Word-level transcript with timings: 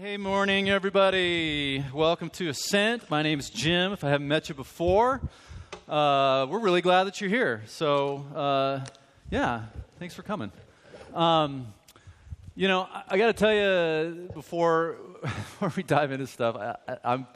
Hey, 0.00 0.16
morning, 0.16 0.70
everybody. 0.70 1.84
Welcome 1.92 2.30
to 2.30 2.48
Ascent. 2.50 3.10
My 3.10 3.24
name 3.24 3.40
is 3.40 3.50
Jim. 3.50 3.92
If 3.92 4.04
I 4.04 4.10
haven't 4.10 4.28
met 4.28 4.48
you 4.48 4.54
before, 4.54 5.20
uh, 5.88 6.46
we're 6.48 6.60
really 6.60 6.82
glad 6.82 7.08
that 7.08 7.20
you're 7.20 7.28
here. 7.28 7.64
So, 7.66 8.18
uh, 8.32 8.84
yeah, 9.28 9.64
thanks 9.98 10.14
for 10.14 10.22
coming. 10.22 10.52
Um, 11.14 11.74
you 12.54 12.68
know, 12.68 12.82
I, 12.82 13.02
I 13.08 13.18
got 13.18 13.26
to 13.26 13.32
tell 13.32 13.52
you 13.52 14.28
before, 14.34 14.98
before 15.20 15.72
we 15.76 15.82
dive 15.82 16.12
into 16.12 16.28
stuff, 16.28 16.54
I, 16.54 16.76
I, 16.86 16.98
I'm 17.02 17.26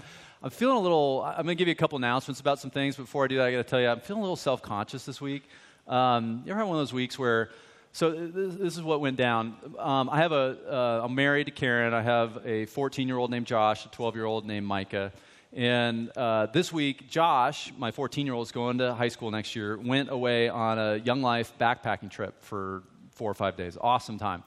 I'm 0.40 0.50
feeling 0.50 0.76
a 0.76 0.80
little. 0.80 1.24
I'm 1.26 1.42
going 1.42 1.48
to 1.48 1.54
give 1.56 1.66
you 1.66 1.72
a 1.72 1.74
couple 1.74 1.98
announcements 1.98 2.40
about 2.40 2.60
some 2.60 2.70
things. 2.70 2.94
Before 2.94 3.24
I 3.24 3.26
do 3.26 3.38
that, 3.38 3.46
I 3.48 3.50
got 3.50 3.56
to 3.58 3.64
tell 3.64 3.80
you, 3.80 3.88
I'm 3.88 3.98
feeling 3.98 4.20
a 4.20 4.24
little 4.24 4.36
self 4.36 4.62
conscious 4.62 5.04
this 5.04 5.20
week. 5.20 5.42
Um, 5.88 6.42
you 6.44 6.52
ever 6.52 6.60
had 6.60 6.68
one 6.68 6.76
of 6.76 6.80
those 6.80 6.92
weeks 6.92 7.18
where 7.18 7.50
so 7.92 8.10
this, 8.10 8.54
this, 8.54 8.76
is 8.76 8.82
what 8.82 9.00
went 9.00 9.18
down. 9.18 9.54
Um, 9.78 10.08
I 10.10 10.18
have 10.18 10.32
a, 10.32 10.56
uh, 10.66 11.04
I'm 11.04 11.14
married 11.14 11.44
to 11.44 11.50
Karen. 11.50 11.92
I 11.92 12.00
have 12.00 12.40
a 12.46 12.64
14 12.66 13.06
year 13.06 13.18
old 13.18 13.30
named 13.30 13.46
Josh, 13.46 13.84
a 13.84 13.88
12 13.90 14.16
year 14.16 14.24
old 14.24 14.46
named 14.46 14.66
Micah. 14.66 15.12
And 15.52 16.10
uh, 16.16 16.46
this 16.46 16.72
week, 16.72 17.10
Josh, 17.10 17.70
my 17.76 17.90
14 17.90 18.24
year 18.24 18.34
old, 18.34 18.46
is 18.46 18.52
going 18.52 18.78
to 18.78 18.94
high 18.94 19.08
school 19.08 19.30
next 19.30 19.54
year, 19.54 19.76
went 19.76 20.10
away 20.10 20.48
on 20.48 20.78
a 20.78 20.96
Young 20.96 21.20
Life 21.20 21.52
backpacking 21.60 22.10
trip 22.10 22.42
for 22.42 22.82
four 23.10 23.30
or 23.30 23.34
five 23.34 23.56
days. 23.56 23.76
Awesome 23.78 24.18
time. 24.18 24.42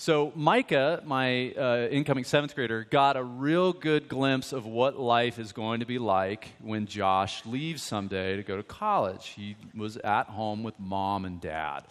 So, 0.00 0.32
Micah, 0.34 1.02
my 1.04 1.52
uh, 1.52 1.88
incoming 1.90 2.24
seventh 2.24 2.54
grader, 2.54 2.86
got 2.88 3.16
a 3.16 3.22
real 3.22 3.72
good 3.72 4.08
glimpse 4.08 4.52
of 4.52 4.64
what 4.64 4.98
life 4.98 5.38
is 5.38 5.52
going 5.52 5.80
to 5.80 5.86
be 5.86 5.98
like 5.98 6.48
when 6.62 6.86
Josh 6.86 7.44
leaves 7.44 7.82
someday 7.82 8.36
to 8.36 8.42
go 8.44 8.56
to 8.56 8.62
college. 8.62 9.26
He 9.36 9.56
was 9.76 9.96
at 9.98 10.28
home 10.28 10.62
with 10.62 10.78
mom 10.78 11.24
and 11.24 11.40
dad. 11.40 11.82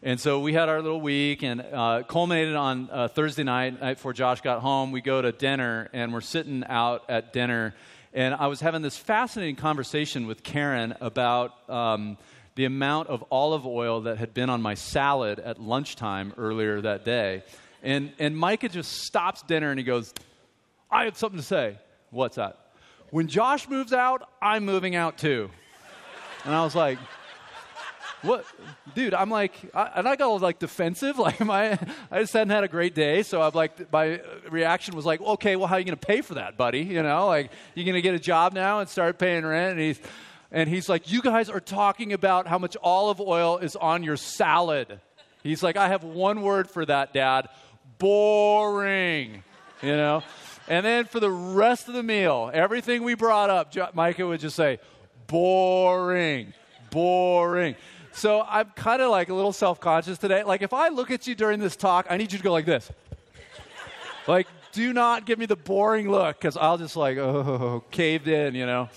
And 0.00 0.20
so 0.20 0.38
we 0.38 0.52
had 0.52 0.68
our 0.68 0.80
little 0.80 1.00
week 1.00 1.42
and 1.42 1.60
uh, 1.60 2.04
culminated 2.06 2.54
on 2.54 2.88
uh, 2.92 3.08
Thursday 3.08 3.42
night, 3.42 3.80
night 3.80 3.94
before 3.94 4.12
Josh 4.12 4.40
got 4.42 4.60
home. 4.60 4.92
We 4.92 5.00
go 5.00 5.20
to 5.20 5.32
dinner 5.32 5.88
and 5.92 6.12
we're 6.12 6.20
sitting 6.20 6.62
out 6.68 7.04
at 7.08 7.32
dinner. 7.32 7.74
And 8.14 8.32
I 8.32 8.46
was 8.46 8.60
having 8.60 8.82
this 8.82 8.96
fascinating 8.96 9.56
conversation 9.56 10.28
with 10.28 10.44
Karen 10.44 10.94
about 11.00 11.68
um, 11.68 12.16
the 12.54 12.64
amount 12.64 13.08
of 13.08 13.24
olive 13.32 13.66
oil 13.66 14.02
that 14.02 14.18
had 14.18 14.34
been 14.34 14.50
on 14.50 14.62
my 14.62 14.74
salad 14.74 15.40
at 15.40 15.60
lunchtime 15.60 16.32
earlier 16.38 16.80
that 16.80 17.04
day. 17.04 17.42
And, 17.82 18.12
and 18.20 18.36
Micah 18.36 18.68
just 18.68 19.02
stops 19.02 19.42
dinner 19.42 19.70
and 19.70 19.80
he 19.80 19.84
goes, 19.84 20.14
I 20.92 21.06
have 21.06 21.18
something 21.18 21.40
to 21.40 21.44
say. 21.44 21.76
What's 22.10 22.36
that? 22.36 22.56
When 23.10 23.26
Josh 23.26 23.68
moves 23.68 23.92
out, 23.92 24.28
I'm 24.40 24.64
moving 24.64 24.94
out 24.94 25.18
too. 25.18 25.50
And 26.44 26.54
I 26.54 26.62
was 26.62 26.76
like, 26.76 26.98
what, 28.22 28.44
dude? 28.94 29.14
I'm 29.14 29.30
like, 29.30 29.54
I, 29.74 29.90
and 29.96 30.08
I 30.08 30.16
got 30.16 30.28
all 30.28 30.38
like 30.38 30.58
defensive. 30.58 31.18
Like 31.28 31.40
my, 31.40 31.78
I 32.10 32.20
just 32.20 32.32
hadn't 32.32 32.50
had 32.50 32.64
a 32.64 32.68
great 32.68 32.94
day, 32.94 33.22
so 33.22 33.42
I'm 33.42 33.52
like, 33.52 33.92
my 33.92 34.20
reaction 34.48 34.96
was 34.96 35.04
like, 35.04 35.20
okay, 35.20 35.56
well, 35.56 35.66
how 35.66 35.76
are 35.76 35.78
you 35.78 35.84
to 35.86 35.96
pay 35.96 36.22
for 36.22 36.34
that, 36.34 36.56
buddy? 36.56 36.80
You 36.80 37.02
know, 37.02 37.26
like 37.26 37.50
you 37.74 37.84
to 37.92 38.00
get 38.00 38.14
a 38.14 38.18
job 38.18 38.54
now 38.54 38.80
and 38.80 38.88
start 38.88 39.18
paying 39.18 39.44
rent? 39.44 39.72
And 39.72 39.80
he's, 39.80 40.00
and 40.50 40.68
he's 40.68 40.88
like, 40.88 41.10
you 41.10 41.20
guys 41.20 41.50
are 41.50 41.60
talking 41.60 42.12
about 42.12 42.46
how 42.46 42.58
much 42.58 42.76
olive 42.82 43.20
oil 43.20 43.58
is 43.58 43.76
on 43.76 44.02
your 44.02 44.16
salad. 44.16 45.00
He's 45.42 45.62
like, 45.62 45.76
I 45.76 45.88
have 45.88 46.02
one 46.02 46.40
word 46.42 46.70
for 46.70 46.86
that, 46.86 47.12
Dad. 47.12 47.48
Boring. 47.98 49.42
You 49.82 49.96
know. 49.96 50.22
And 50.68 50.84
then 50.84 51.04
for 51.04 51.20
the 51.20 51.30
rest 51.30 51.88
of 51.88 51.94
the 51.94 52.02
meal, 52.02 52.50
everything 52.52 53.02
we 53.02 53.14
brought 53.14 53.50
up, 53.50 53.94
Micah 53.94 54.26
would 54.26 54.40
just 54.40 54.56
say, 54.56 54.78
boring, 55.26 56.52
boring. 56.90 57.76
So 58.18 58.44
I'm 58.48 58.70
kind 58.74 59.00
of 59.00 59.12
like 59.12 59.28
a 59.28 59.34
little 59.34 59.52
self 59.52 59.78
conscious 59.78 60.18
today. 60.18 60.42
Like, 60.42 60.60
if 60.62 60.72
I 60.72 60.88
look 60.88 61.12
at 61.12 61.28
you 61.28 61.36
during 61.36 61.60
this 61.60 61.76
talk, 61.76 62.08
I 62.10 62.16
need 62.16 62.32
you 62.32 62.38
to 62.38 62.42
go 62.42 62.50
like 62.50 62.64
this. 62.64 62.90
like, 64.26 64.48
do 64.72 64.92
not 64.92 65.24
give 65.24 65.38
me 65.38 65.46
the 65.46 65.54
boring 65.54 66.10
look 66.10 66.36
because 66.36 66.56
I'll 66.56 66.78
just 66.78 66.96
like, 66.96 67.16
oh, 67.16 67.84
caved 67.92 68.26
in, 68.26 68.56
you 68.56 68.66
know. 68.66 68.88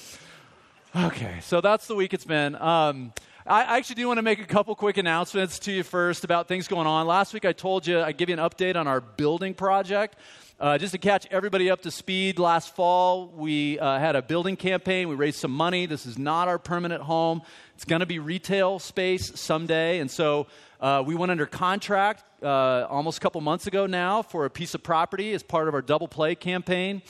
Okay, 0.96 1.38
so 1.44 1.62
that's 1.62 1.86
the 1.86 1.94
week 1.94 2.16
it's 2.16 2.26
been. 2.26 2.56
Um, 2.56 3.14
I 3.46 3.78
actually 3.78 3.96
do 3.96 4.08
want 4.08 4.18
to 4.18 4.24
make 4.24 4.40
a 4.40 4.46
couple 4.46 4.74
quick 4.74 4.98
announcements 4.98 5.60
to 5.60 5.72
you 5.72 5.84
first 5.84 6.24
about 6.24 6.48
things 6.48 6.68
going 6.68 6.88
on. 6.88 7.06
Last 7.06 7.32
week 7.32 7.46
I 7.46 7.54
told 7.54 7.86
you 7.86 8.02
I'd 8.02 8.18
give 8.18 8.28
you 8.28 8.34
an 8.34 8.42
update 8.42 8.76
on 8.76 8.88
our 8.88 9.02
building 9.02 9.54
project. 9.54 10.16
Uh, 10.60 10.78
just 10.78 10.92
to 10.92 11.00
catch 11.00 11.26
everybody 11.32 11.72
up 11.72 11.82
to 11.82 11.90
speed, 11.90 12.38
last 12.38 12.76
fall 12.76 13.28
we 13.30 13.80
uh, 13.80 13.98
had 13.98 14.16
a 14.16 14.22
building 14.22 14.56
campaign. 14.56 15.10
We 15.10 15.16
raised 15.16 15.40
some 15.40 15.50
money. 15.50 15.88
This 15.88 16.06
is 16.06 16.20
not 16.20 16.48
our 16.48 16.60
permanent 16.60 17.02
home. 17.02 17.42
It's 17.82 17.90
going 17.90 18.02
to 18.02 18.06
be 18.06 18.20
retail 18.20 18.78
space 18.78 19.40
someday. 19.40 20.02
And 20.02 20.12
so 20.12 20.46
uh, 20.80 21.02
we 21.04 21.16
went 21.16 21.32
under 21.32 21.48
contract 21.48 22.24
uh, 22.44 22.86
almost 22.88 23.18
a 23.18 23.22
couple 23.22 23.42
months 23.42 23.66
ago 23.66 23.88
now 23.88 24.22
for 24.22 24.46
a 24.46 24.52
piece 24.52 24.76
of 24.76 24.84
property 24.84 25.34
as 25.34 25.42
part 25.42 25.68
of 25.68 25.74
our 25.74 25.82
double 25.82 26.08
play 26.08 26.36
campaign. 26.36 27.02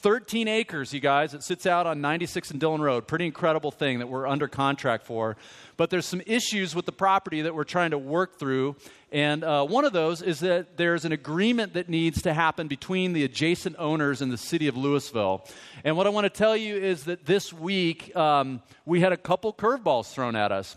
13 0.00 0.46
acres, 0.46 0.92
you 0.92 1.00
guys. 1.00 1.34
It 1.34 1.42
sits 1.42 1.66
out 1.66 1.86
on 1.86 2.00
96 2.00 2.50
and 2.50 2.60
Dillon 2.60 2.80
Road. 2.80 3.06
Pretty 3.06 3.26
incredible 3.26 3.70
thing 3.70 3.98
that 3.98 4.08
we're 4.08 4.26
under 4.26 4.46
contract 4.46 5.04
for. 5.04 5.36
But 5.76 5.90
there's 5.90 6.06
some 6.06 6.22
issues 6.26 6.74
with 6.74 6.86
the 6.86 6.92
property 6.92 7.42
that 7.42 7.54
we're 7.54 7.64
trying 7.64 7.90
to 7.90 7.98
work 7.98 8.38
through. 8.38 8.76
And 9.10 9.42
uh, 9.42 9.64
one 9.64 9.84
of 9.84 9.92
those 9.92 10.22
is 10.22 10.40
that 10.40 10.76
there's 10.76 11.04
an 11.04 11.12
agreement 11.12 11.74
that 11.74 11.88
needs 11.88 12.22
to 12.22 12.34
happen 12.34 12.68
between 12.68 13.12
the 13.12 13.24
adjacent 13.24 13.76
owners 13.78 14.20
and 14.20 14.30
the 14.30 14.38
city 14.38 14.68
of 14.68 14.76
Louisville. 14.76 15.46
And 15.84 15.96
what 15.96 16.06
I 16.06 16.10
want 16.10 16.24
to 16.24 16.30
tell 16.30 16.56
you 16.56 16.76
is 16.76 17.04
that 17.04 17.24
this 17.24 17.52
week 17.52 18.14
um, 18.16 18.62
we 18.84 19.00
had 19.00 19.12
a 19.12 19.16
couple 19.16 19.52
curveballs 19.52 20.12
thrown 20.12 20.36
at 20.36 20.52
us. 20.52 20.76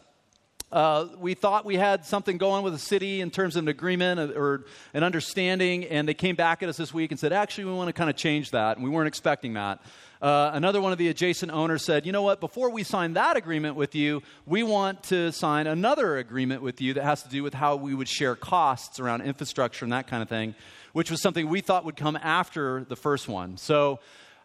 Uh, 0.72 1.08
we 1.18 1.34
thought 1.34 1.66
we 1.66 1.76
had 1.76 2.06
something 2.06 2.38
going 2.38 2.64
with 2.64 2.74
the 2.74 2.80
city 2.80 3.22
in 3.22 3.32
terms 3.32 3.56
of 3.56 3.64
an 3.64 3.68
agreement 3.68 4.20
or 4.38 4.66
an 4.94 5.04
understanding, 5.04 5.84
and 5.86 6.08
they 6.08 6.14
came 6.14 6.36
back 6.36 6.62
at 6.62 6.70
us 6.70 6.78
this 6.78 6.94
week 6.94 7.10
and 7.10 7.20
said, 7.20 7.34
actually, 7.34 7.66
we 7.66 7.74
want 7.74 7.88
to 7.88 7.94
kind 7.94 8.10
of 8.10 8.16
change 8.16 8.52
that, 8.52 8.78
and 8.78 8.84
we 8.84 8.90
weren't 8.90 9.08
expecting 9.08 9.54
that. 9.54 9.82
Uh, 10.22 10.52
another 10.54 10.80
one 10.80 10.92
of 10.92 11.00
the 11.00 11.08
adjacent 11.08 11.52
owners 11.52 11.84
said, 11.84 12.06
you 12.06 12.12
know 12.12 12.22
what, 12.22 12.40
before 12.40 12.70
we 12.70 12.84
sign 12.84 13.14
that 13.14 13.36
agreement 13.36 13.76
with 13.76 13.96
you, 13.96 14.22
we 14.46 14.62
want 14.62 15.02
to 15.02 15.32
sign 15.32 15.66
another 15.66 16.18
agreement 16.18 16.62
with 16.62 16.82
you 16.82 16.94
that 16.94 17.04
has 17.04 17.24
to 17.24 17.30
do 17.30 17.42
with 17.42 17.56
how 17.56 17.76
we 17.76 17.96
would 17.96 18.10
share 18.10 18.36
costs 18.36 19.00
around 19.00 19.22
infrastructure 19.22 19.86
and 19.86 19.94
that 19.94 20.08
kind 20.08 20.22
of 20.22 20.30
thing, 20.30 20.54
which 20.94 21.10
was 21.10 21.20
something 21.20 21.48
we 21.48 21.62
thought 21.62 21.84
would 21.84 21.96
come 21.96 22.18
after 22.18 22.84
the 22.90 22.96
first 22.96 23.28
one. 23.28 23.58
So, 23.58 24.00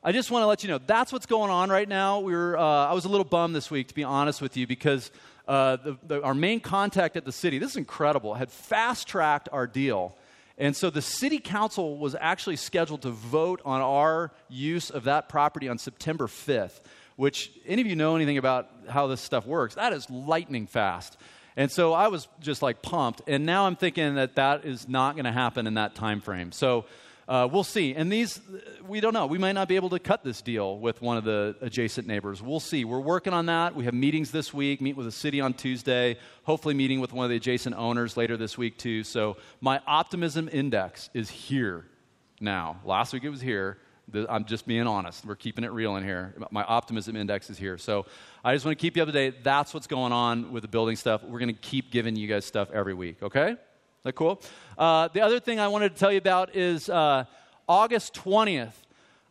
I 0.06 0.12
just 0.12 0.30
want 0.30 0.42
to 0.42 0.46
let 0.46 0.62
you 0.62 0.68
know 0.68 0.78
that's 0.86 1.14
what's 1.14 1.24
going 1.24 1.50
on 1.50 1.70
right 1.70 1.88
now. 1.88 2.20
We 2.20 2.34
were, 2.34 2.58
uh, 2.58 2.62
I 2.62 2.92
was 2.92 3.06
a 3.06 3.08
little 3.08 3.24
bummed 3.24 3.56
this 3.56 3.70
week, 3.70 3.88
to 3.88 3.94
be 3.94 4.04
honest 4.04 4.42
with 4.42 4.54
you, 4.54 4.66
because 4.66 5.10
uh, 5.46 5.76
the, 5.76 5.98
the, 6.06 6.22
our 6.22 6.34
main 6.34 6.60
contact 6.60 7.16
at 7.16 7.24
the 7.24 7.32
city, 7.32 7.58
this 7.58 7.72
is 7.72 7.76
incredible, 7.76 8.34
had 8.34 8.50
fast 8.50 9.06
tracked 9.06 9.48
our 9.52 9.66
deal. 9.66 10.16
And 10.56 10.76
so 10.76 10.88
the 10.88 11.02
city 11.02 11.38
council 11.38 11.98
was 11.98 12.14
actually 12.18 12.56
scheduled 12.56 13.02
to 13.02 13.10
vote 13.10 13.60
on 13.64 13.80
our 13.80 14.32
use 14.48 14.90
of 14.90 15.04
that 15.04 15.28
property 15.28 15.68
on 15.68 15.78
September 15.78 16.26
5th, 16.26 16.80
which, 17.16 17.52
any 17.66 17.82
of 17.82 17.88
you 17.88 17.96
know 17.96 18.14
anything 18.16 18.38
about 18.38 18.68
how 18.88 19.06
this 19.06 19.20
stuff 19.20 19.46
works? 19.46 19.74
That 19.74 19.92
is 19.92 20.08
lightning 20.08 20.66
fast. 20.66 21.16
And 21.56 21.70
so 21.70 21.92
I 21.92 22.08
was 22.08 22.28
just 22.40 22.62
like 22.62 22.82
pumped. 22.82 23.22
And 23.26 23.46
now 23.46 23.66
I'm 23.66 23.76
thinking 23.76 24.14
that 24.16 24.36
that 24.36 24.64
is 24.64 24.88
not 24.88 25.14
going 25.14 25.24
to 25.24 25.32
happen 25.32 25.66
in 25.66 25.74
that 25.74 25.94
time 25.94 26.20
frame. 26.20 26.52
So 26.52 26.84
uh, 27.28 27.48
we'll 27.50 27.64
see. 27.64 27.94
And 27.94 28.12
these, 28.12 28.40
we 28.86 29.00
don't 29.00 29.14
know. 29.14 29.26
We 29.26 29.38
might 29.38 29.52
not 29.52 29.68
be 29.68 29.76
able 29.76 29.90
to 29.90 29.98
cut 29.98 30.24
this 30.24 30.42
deal 30.42 30.78
with 30.78 31.00
one 31.00 31.16
of 31.16 31.24
the 31.24 31.56
adjacent 31.60 32.06
neighbors. 32.06 32.42
We'll 32.42 32.60
see. 32.60 32.84
We're 32.84 33.00
working 33.00 33.32
on 33.32 33.46
that. 33.46 33.74
We 33.74 33.84
have 33.84 33.94
meetings 33.94 34.30
this 34.30 34.52
week, 34.52 34.80
meet 34.80 34.96
with 34.96 35.06
the 35.06 35.12
city 35.12 35.40
on 35.40 35.54
Tuesday, 35.54 36.18
hopefully, 36.42 36.74
meeting 36.74 37.00
with 37.00 37.12
one 37.12 37.24
of 37.24 37.30
the 37.30 37.36
adjacent 37.36 37.76
owners 37.76 38.16
later 38.16 38.36
this 38.36 38.58
week, 38.58 38.76
too. 38.76 39.04
So, 39.04 39.36
my 39.60 39.80
optimism 39.86 40.48
index 40.52 41.08
is 41.14 41.30
here 41.30 41.86
now. 42.40 42.80
Last 42.84 43.12
week 43.12 43.24
it 43.24 43.30
was 43.30 43.40
here. 43.40 43.78
I'm 44.28 44.44
just 44.44 44.66
being 44.66 44.86
honest. 44.86 45.24
We're 45.24 45.34
keeping 45.34 45.64
it 45.64 45.72
real 45.72 45.96
in 45.96 46.04
here. 46.04 46.34
My 46.50 46.62
optimism 46.64 47.16
index 47.16 47.48
is 47.48 47.56
here. 47.56 47.78
So, 47.78 48.04
I 48.44 48.54
just 48.54 48.66
want 48.66 48.78
to 48.78 48.82
keep 48.82 48.96
you 48.96 49.02
up 49.02 49.08
to 49.08 49.12
date. 49.12 49.42
That's 49.42 49.72
what's 49.72 49.86
going 49.86 50.12
on 50.12 50.52
with 50.52 50.62
the 50.62 50.68
building 50.68 50.96
stuff. 50.96 51.22
We're 51.22 51.38
going 51.38 51.54
to 51.54 51.60
keep 51.60 51.90
giving 51.90 52.16
you 52.16 52.28
guys 52.28 52.44
stuff 52.44 52.70
every 52.70 52.92
week, 52.92 53.22
okay? 53.22 53.56
That 54.04 54.12
cool? 54.12 54.38
Uh, 54.76 55.08
the 55.08 55.22
other 55.22 55.40
thing 55.40 55.58
I 55.58 55.68
wanted 55.68 55.94
to 55.94 55.98
tell 55.98 56.12
you 56.12 56.18
about 56.18 56.54
is 56.54 56.90
uh, 56.90 57.24
August 57.66 58.12
20th. 58.14 58.74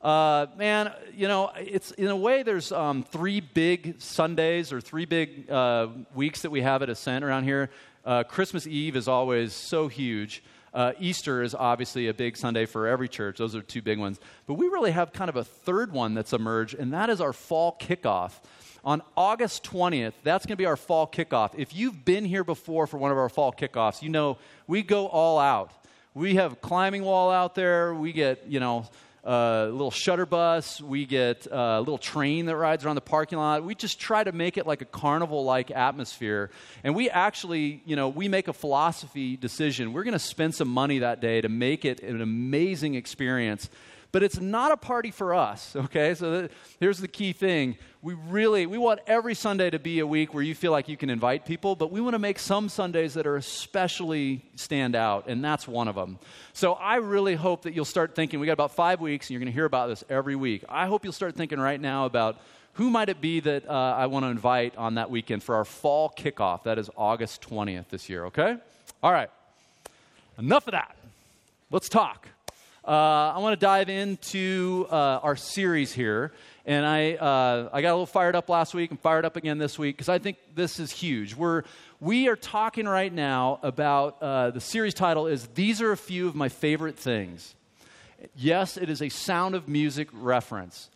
Uh, 0.01 0.47
man, 0.57 0.91
you 1.15 1.27
know, 1.27 1.51
it's 1.55 1.91
in 1.91 2.07
a 2.07 2.15
way 2.15 2.41
there's 2.41 2.71
um, 2.71 3.03
three 3.03 3.39
big 3.39 4.01
Sundays 4.01 4.73
or 4.73 4.81
three 4.81 5.05
big 5.05 5.49
uh, 5.49 5.89
weeks 6.15 6.41
that 6.41 6.49
we 6.49 6.61
have 6.61 6.81
at 6.81 6.89
Ascent 6.89 7.23
around 7.23 7.43
here. 7.43 7.69
Uh, 8.03 8.23
Christmas 8.23 8.65
Eve 8.65 8.95
is 8.95 9.07
always 9.07 9.53
so 9.53 9.87
huge. 9.87 10.43
Uh, 10.73 10.93
Easter 10.99 11.43
is 11.43 11.53
obviously 11.53 12.07
a 12.07 12.13
big 12.13 12.35
Sunday 12.35 12.65
for 12.65 12.87
every 12.87 13.07
church. 13.07 13.37
Those 13.37 13.55
are 13.55 13.61
two 13.61 13.83
big 13.83 13.99
ones. 13.99 14.19
But 14.47 14.55
we 14.55 14.65
really 14.69 14.91
have 14.91 15.13
kind 15.13 15.29
of 15.29 15.35
a 15.35 15.43
third 15.43 15.93
one 15.93 16.15
that's 16.15 16.33
emerged, 16.33 16.73
and 16.73 16.91
that 16.93 17.11
is 17.11 17.21
our 17.21 17.31
fall 17.31 17.77
kickoff 17.79 18.39
on 18.83 19.01
August 19.15 19.63
20th, 19.63 20.13
that's 20.24 20.45
going 20.45 20.53
to 20.53 20.62
be 20.62 20.65
our 20.65 20.75
fall 20.75 21.07
kickoff. 21.07 21.51
If 21.57 21.75
you've 21.75 22.03
been 22.03 22.25
here 22.25 22.44
before 22.44 22.88
for 22.88 22.97
one 22.97 23.12
of 23.12 23.18
our 23.18 23.30
fall 23.30 23.53
kickoffs, 23.53 24.01
you 24.01 24.09
know 24.09 24.38
we 24.68 24.81
go 24.83 25.07
all 25.07 25.39
out. 25.39 25.71
We 26.13 26.35
have 26.35 26.62
climbing 26.62 27.03
wall 27.03 27.31
out 27.31 27.56
there. 27.56 27.94
We 27.94 28.12
get, 28.12 28.45
you 28.47 28.59
know, 28.59 28.88
a 29.24 29.68
little 29.71 29.89
shuttle 29.89 30.25
bus. 30.25 30.81
We 30.81 31.06
get 31.06 31.47
a 31.50 31.80
little 31.80 31.97
train 31.97 32.45
that 32.47 32.57
rides 32.57 32.85
around 32.85 32.95
the 32.95 33.01
parking 33.01 33.38
lot. 33.38 33.63
We 33.63 33.74
just 33.74 34.00
try 34.00 34.24
to 34.24 34.31
make 34.31 34.57
it 34.57 34.68
like 34.68 34.81
a 34.81 34.86
carnival 34.86 35.45
like 35.45 35.71
atmosphere. 35.71 36.51
And 36.83 36.94
we 36.94 37.09
actually, 37.09 37.81
you 37.86 37.95
know, 37.95 38.09
we 38.09 38.27
make 38.27 38.47
a 38.47 38.53
philosophy 38.53 39.38
decision. 39.38 39.94
We're 39.94 40.03
going 40.03 40.12
to 40.12 40.19
spend 40.19 40.56
some 40.56 40.68
money 40.68 41.00
that 41.00 41.21
day 41.21 41.41
to 41.41 41.50
make 41.50 41.86
it 41.86 42.03
an 42.03 42.21
amazing 42.21 42.95
experience 42.95 43.69
But 44.13 44.21
it's 44.21 44.39
not 44.39 44.71
a 44.71 44.77
party 44.77 45.10
for 45.10 45.33
us, 45.33 45.75
okay? 45.75 46.13
So 46.13 46.48
here's 46.80 47.00
the 47.00 47.07
key 47.07 47.33
thing. 47.33 47.77
We 48.01 48.13
really, 48.13 48.65
we 48.68 48.77
want 48.77 49.00
every 49.07 49.33
Sunday 49.33 49.69
to 49.71 49.80
be 49.80 50.00
a 50.00 50.07
week 50.07 50.33
where 50.33 50.44
you 50.44 50.54
feel 50.54 50.71
like 50.71 50.88
you 50.88 50.95
can 50.95 51.10
invite 51.10 51.45
people, 51.45 51.75
but 51.75 51.92
we 51.92 52.00
want 52.00 52.13
to 52.13 52.19
make 52.19 52.38
some 52.38 52.69
Sundays 52.69 53.15
that 53.15 53.25
are 53.25 53.38
especially 53.38 54.45
stand 54.56 54.95
out, 54.95 55.27
and 55.27 55.44
that's 55.44 55.68
one 55.68 55.88
of 55.88 55.95
them. 55.95 56.19
So 56.54 56.74
I 56.74 56.98
really 56.98 57.33
hope 57.33 57.63
that 57.63 57.74
you'll 57.74 57.86
start 57.86 58.13
thinking, 58.15 58.39
we 58.39 58.45
got 58.45 58.54
about 58.54 58.75
five 58.75 59.01
weeks, 59.01 59.25
and 59.27 59.31
you're 59.31 59.39
going 59.39 59.51
to 59.51 59.54
hear 59.54 59.65
about 59.65 59.88
this 59.88 60.04
every 60.10 60.36
week. 60.36 60.63
I 60.69 60.86
hope 60.86 61.04
you'll 61.04 61.12
start 61.12 61.36
thinking 61.36 61.60
right 61.60 61.81
now 61.81 62.06
about 62.06 62.38
who 62.74 62.92
might 62.92 63.10
it 63.10 63.19
be 63.19 63.39
that 63.39 63.68
uh, 63.68 63.95
I 63.98 64.06
want 64.06 64.25
to 64.25 64.30
invite 64.30 64.77
on 64.77 64.95
that 64.95 65.10
weekend 65.10 65.42
for 65.42 65.56
our 65.56 65.65
fall 65.65 66.13
kickoff? 66.15 66.63
That 66.63 66.77
is 66.77 66.89
August 66.95 67.42
20th 67.50 67.89
this 67.89 68.10
year, 68.10 68.25
okay? 68.25 68.57
All 69.01 69.12
right. 69.12 69.30
Enough 70.38 70.68
of 70.68 70.74
that. 70.74 70.95
Let's 71.71 71.89
talk. 71.89 72.27
Uh, 72.85 73.31
I 73.35 73.39
want 73.39 73.57
to 73.57 73.65
dive 73.65 73.88
into 73.88 74.88
uh, 74.91 75.19
our 75.24 75.38
series 75.38 75.94
here. 75.94 76.33
And 76.65 76.85
I, 76.85 77.13
uh, 77.13 77.69
I 77.71 77.81
got 77.81 77.89
a 77.89 77.95
little 77.95 78.06
fired 78.06 78.35
up 78.35 78.50
last 78.50 78.74
week 78.74 78.91
and 78.91 79.00
fired 79.00 79.24
up 79.24 79.38
again 79.38 79.57
this 79.57 79.80
week 79.80 79.95
because 79.95 80.09
I 80.09 80.19
think 80.19 80.38
this 80.53 80.80
is 80.80 80.91
huge. 80.91 81.33
We're, 81.33 81.63
we 82.01 82.27
are 82.27 82.35
talking 82.35 82.85
right 82.85 83.12
now 83.12 83.59
about 83.63 84.21
uh, 84.21 84.51
the 84.51 84.59
series 84.59 84.94
title 84.94 85.27
is 85.27 85.47
These 85.56 85.81
Are 85.81 85.94
a 85.94 85.97
Few 85.97 86.27
of 86.27 86.35
My 86.35 86.50
Favorite 86.50 86.97
Things. 86.97 87.56
Yes, 88.35 88.75
it 88.75 88.89
is 88.89 89.01
a 89.01 89.09
sound 89.09 89.56
of 89.56 89.68
music 89.69 90.09
reference. 90.12 90.89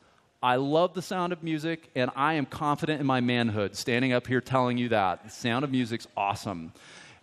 I 0.44 0.58
love 0.58 0.94
the 0.94 1.02
sound 1.02 1.34
of 1.34 1.42
music, 1.42 1.90
and 1.96 2.12
I 2.16 2.34
am 2.34 2.46
confident 2.46 3.02
in 3.02 3.08
my 3.08 3.22
manhood 3.22 3.76
standing 3.76 4.14
up 4.14 4.28
here 4.28 4.40
telling 4.40 4.78
you 4.78 4.90
that. 4.90 5.24
The 5.24 5.30
sound 5.30 5.66
of 5.66 5.72
music's 5.72 6.08
awesome. 6.16 6.74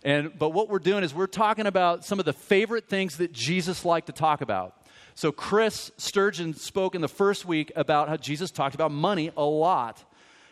And, 0.05 0.37
but 0.37 0.51
what 0.51 0.69
we're 0.69 0.77
doing 0.77 1.03
is 1.03 1.15
we're 1.15 1.25
talking 1.25 1.65
about 1.65 2.05
some 2.05 2.19
of 2.19 2.25
the 2.25 2.31
favorite 2.31 2.87
things 2.87 3.17
that 3.17 3.33
Jesus 3.33 3.83
liked 3.83 4.05
to 4.05 4.13
talk 4.13 4.41
about. 4.41 4.77
So, 5.15 5.31
Chris 5.31 5.91
Sturgeon 5.97 6.53
spoke 6.53 6.93
in 6.93 7.01
the 7.01 7.07
first 7.07 7.43
week 7.43 7.71
about 7.75 8.07
how 8.07 8.15
Jesus 8.15 8.51
talked 8.51 8.75
about 8.75 8.91
money 8.91 9.31
a 9.35 9.43
lot. 9.43 10.03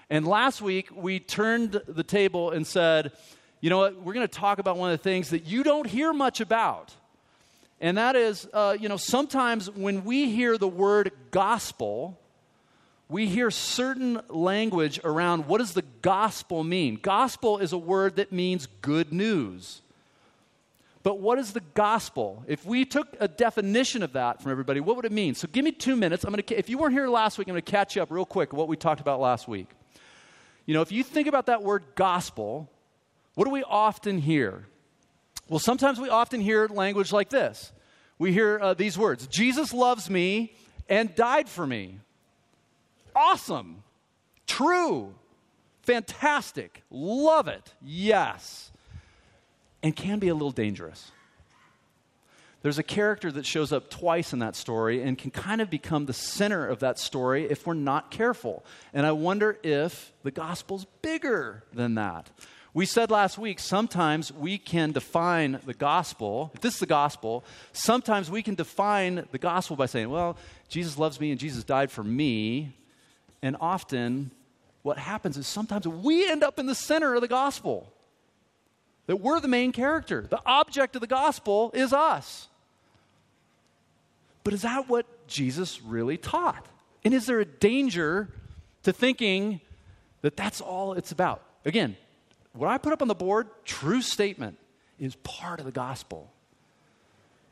And 0.10 0.28
last 0.28 0.60
week, 0.60 0.90
we 0.92 1.20
turned 1.20 1.80
the 1.88 2.04
table 2.04 2.50
and 2.50 2.66
said, 2.66 3.12
you 3.62 3.70
know 3.70 3.78
what, 3.78 4.02
we're 4.02 4.14
going 4.14 4.28
to 4.28 4.34
talk 4.34 4.58
about 4.58 4.78
one 4.78 4.92
of 4.92 4.98
the 4.98 5.04
things 5.04 5.30
that 5.30 5.44
you 5.44 5.64
don't 5.64 5.86
hear 5.86 6.14
much 6.14 6.42
about. 6.42 6.96
And 7.80 7.98
that 7.98 8.16
is, 8.16 8.48
uh, 8.54 8.76
you 8.80 8.90
know, 8.90 8.98
sometimes 8.98 9.70
when 9.70 10.04
we 10.04 10.32
hear 10.32 10.58
the 10.58 10.68
word 10.68 11.12
gospel, 11.30 12.20
we 13.10 13.28
hear 13.28 13.52
certain 13.52 14.22
language 14.30 15.00
around 15.04 15.48
what 15.48 15.60
does 15.60 15.74
the 15.74 15.84
gospel 16.02 16.64
mean? 16.64 16.98
Gospel 17.02 17.58
is 17.58 17.74
a 17.74 17.78
word 17.78 18.16
that 18.16 18.32
means 18.32 18.68
good 18.82 19.14
news. 19.14 19.82
But 21.04 21.20
what 21.20 21.38
is 21.38 21.52
the 21.52 21.62
gospel? 21.74 22.46
If 22.48 22.66
we 22.66 22.86
took 22.86 23.10
a 23.20 23.28
definition 23.28 24.04
of 24.04 24.14
that 24.14 24.42
from 24.42 24.52
everybody, 24.52 24.80
what 24.80 24.96
would 24.96 25.06
it 25.06 25.12
mean? 25.12 25.36
So 25.36 25.50
give 25.52 25.66
me 25.66 25.74
two 25.74 25.98
minutes. 25.98 26.24
I'm 26.24 26.34
to, 26.34 26.58
if 26.58 26.70
you 26.70 26.78
weren't 26.78 26.94
here 26.94 27.10
last 27.10 27.38
week, 27.38 27.48
I'm 27.50 27.54
going 27.54 27.62
to 27.62 27.72
catch 27.72 27.98
you 27.98 28.02
up 28.02 28.10
real 28.10 28.26
quick 28.26 28.54
what 28.54 28.70
we 28.70 28.78
talked 28.78 29.02
about 29.02 29.20
last 29.20 29.48
week. 29.48 29.68
You 30.66 30.74
know, 30.74 30.82
if 30.82 30.94
you 30.94 31.04
think 31.04 31.28
about 31.28 31.48
that 31.48 31.62
word 31.62 31.84
gospel, 31.96 32.72
what 33.36 33.44
do 33.44 33.52
we 33.52 33.64
often 33.64 34.20
hear? 34.20 34.66
Well, 35.50 35.60
sometimes 35.60 36.00
we 36.00 36.08
often 36.08 36.40
hear 36.40 36.68
language 36.68 37.12
like 37.12 37.30
this. 37.30 37.74
We 38.18 38.32
hear 38.32 38.60
uh, 38.62 38.74
these 38.74 38.98
words 38.98 39.28
Jesus 39.28 39.74
loves 39.74 40.10
me 40.10 40.54
and 40.88 41.14
died 41.16 41.50
for 41.50 41.68
me 41.68 42.00
awesome, 43.16 43.84
true, 44.48 45.14
fantastic, 45.82 46.84
love 46.90 47.48
it, 47.48 47.74
yes, 47.82 48.72
and 49.82 49.96
can 49.96 50.20
be 50.20 50.30
a 50.30 50.34
little 50.34 50.52
dangerous. 50.52 51.12
There's 52.64 52.80
a 52.80 52.84
character 52.84 53.30
that 53.30 53.46
shows 53.46 53.74
up 53.74 53.90
twice 53.90 54.32
in 54.32 54.40
that 54.40 54.56
story 54.56 55.04
and 55.04 55.18
can 55.18 55.32
kind 55.32 55.60
of 55.60 55.70
become 55.70 56.06
the 56.06 56.14
center 56.14 56.66
of 56.66 56.80
that 56.80 56.98
story 56.98 57.44
if 57.50 57.68
we're 57.68 57.74
not 57.74 58.10
careful. 58.10 58.64
And 58.94 59.06
I 59.06 59.12
wonder 59.12 59.58
if 59.64 60.14
the 60.24 60.32
gospel's 60.32 60.86
bigger 61.02 61.64
than 61.74 61.96
that. 61.96 62.30
We 62.74 62.86
said 62.86 63.12
last 63.12 63.38
week, 63.38 63.60
sometimes 63.60 64.32
we 64.32 64.58
can 64.58 64.94
define 64.94 65.60
the 65.66 65.74
gospel. 65.74 66.52
If 66.56 66.62
this 66.62 66.76
is 66.76 66.80
the 66.80 66.86
gospel, 66.86 67.44
sometimes 67.74 68.32
we 68.32 68.42
can 68.42 68.56
define 68.56 69.28
the 69.32 69.38
gospel 69.38 69.76
by 69.76 69.86
saying, 69.86 70.10
well, 70.10 70.38
Jesus 70.70 70.98
loves 70.98 71.20
me 71.20 71.32
and 71.32 71.40
Jesus 71.40 71.66
died 71.66 71.92
for 71.92 72.04
me. 72.04 72.74
And 73.44 73.58
often, 73.60 74.32
what 74.84 74.98
happens 74.98 75.38
is 75.38 75.46
sometimes 75.46 75.86
we 75.86 76.28
end 76.28 76.44
up 76.44 76.58
in 76.58 76.66
the 76.66 76.74
center 76.74 77.14
of 77.14 77.22
the 77.22 77.28
gospel. 77.28 77.92
That 79.06 79.18
we're 79.18 79.42
the 79.42 79.50
main 79.50 79.74
character. 79.74 80.26
The 80.30 80.40
object 80.46 80.96
of 80.96 81.02
the 81.02 81.08
gospel 81.08 81.70
is 81.74 81.92
us. 81.92 82.48
But 84.46 84.54
is 84.54 84.62
that 84.62 84.88
what 84.88 85.28
Jesus 85.28 85.82
really 85.82 86.18
taught? 86.18 86.66
And 87.04 87.14
is 87.14 87.26
there 87.26 87.42
a 87.42 87.46
danger 87.46 88.30
to 88.84 88.94
thinking 88.94 89.60
that 90.22 90.38
that's 90.38 90.62
all 90.62 90.94
it's 90.94 91.12
about? 91.12 91.42
Again, 91.66 91.98
what 92.54 92.70
I 92.70 92.78
put 92.78 92.94
up 92.94 93.02
on 93.02 93.10
the 93.10 93.16
board, 93.16 93.50
true 93.66 94.02
statement, 94.02 94.58
is 95.00 95.16
part 95.18 95.60
of 95.60 95.66
the 95.66 95.72
gospel. 95.72 96.32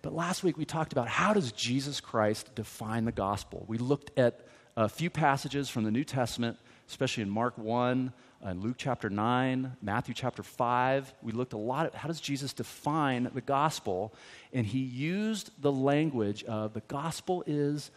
But 0.02 0.14
last 0.14 0.42
week 0.42 0.58
we 0.58 0.64
talked 0.64 0.94
about 0.94 1.10
how 1.10 1.34
does 1.34 1.52
Jesus 1.52 2.00
Christ 2.00 2.56
define 2.56 3.04
the 3.04 3.12
gospel? 3.12 3.66
We 3.68 3.78
looked 3.78 4.18
at 4.18 4.40
a 4.78 4.88
few 4.88 5.10
passages 5.10 5.70
from 5.70 5.84
the 5.84 5.92
New 5.92 6.04
Testament, 6.04 6.58
especially 6.88 7.24
in 7.24 7.30
Mark 7.30 7.58
1, 7.58 8.14
and 8.44 8.64
Luke 8.64 8.76
chapter 8.78 9.10
9, 9.10 9.78
Matthew 9.82 10.14
chapter 10.14 10.44
5. 10.44 11.14
We 11.22 11.32
looked 11.32 11.54
a 11.54 11.58
lot 11.58 11.86
at 11.86 11.96
how 11.96 12.08
does 12.08 12.20
Jesus 12.20 12.54
define 12.54 13.30
the 13.34 13.42
gospel, 13.42 14.14
and 14.54 14.66
he 14.66 14.80
used 14.80 15.52
the 15.62 15.72
language 15.72 16.44
of 16.46 16.74
the 16.74 16.82
gospel 16.82 17.44
is 17.46 17.92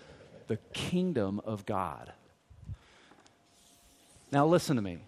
the 0.48 0.58
kingdom 0.72 1.40
of 1.44 1.64
God. 1.64 2.12
Now, 4.32 4.46
listen 4.46 4.76
to 4.76 4.82
me. 4.82 4.98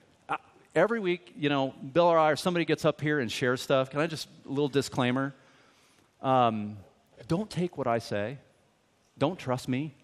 Every 0.75 1.01
week, 1.01 1.33
you 1.37 1.49
know, 1.49 1.75
Bill 1.93 2.05
or 2.05 2.19
I 2.19 2.31
or 2.31 2.37
somebody 2.37 2.65
gets 2.65 2.85
up 2.85 3.01
here 3.01 3.19
and 3.19 3.33
shares 3.33 3.63
stuff. 3.63 3.91
Can 3.91 4.01
I 4.01 4.07
just, 4.07 4.29
a 4.45 4.49
little 4.49 4.69
disclaimer? 4.69 5.35
Um, 6.23 6.77
don't 7.29 7.51
take 7.51 7.79
what 7.79 7.87
I 7.87 7.99
say. 7.99 8.39
Don't 9.19 9.39
trust 9.39 9.69
me. 9.69 9.95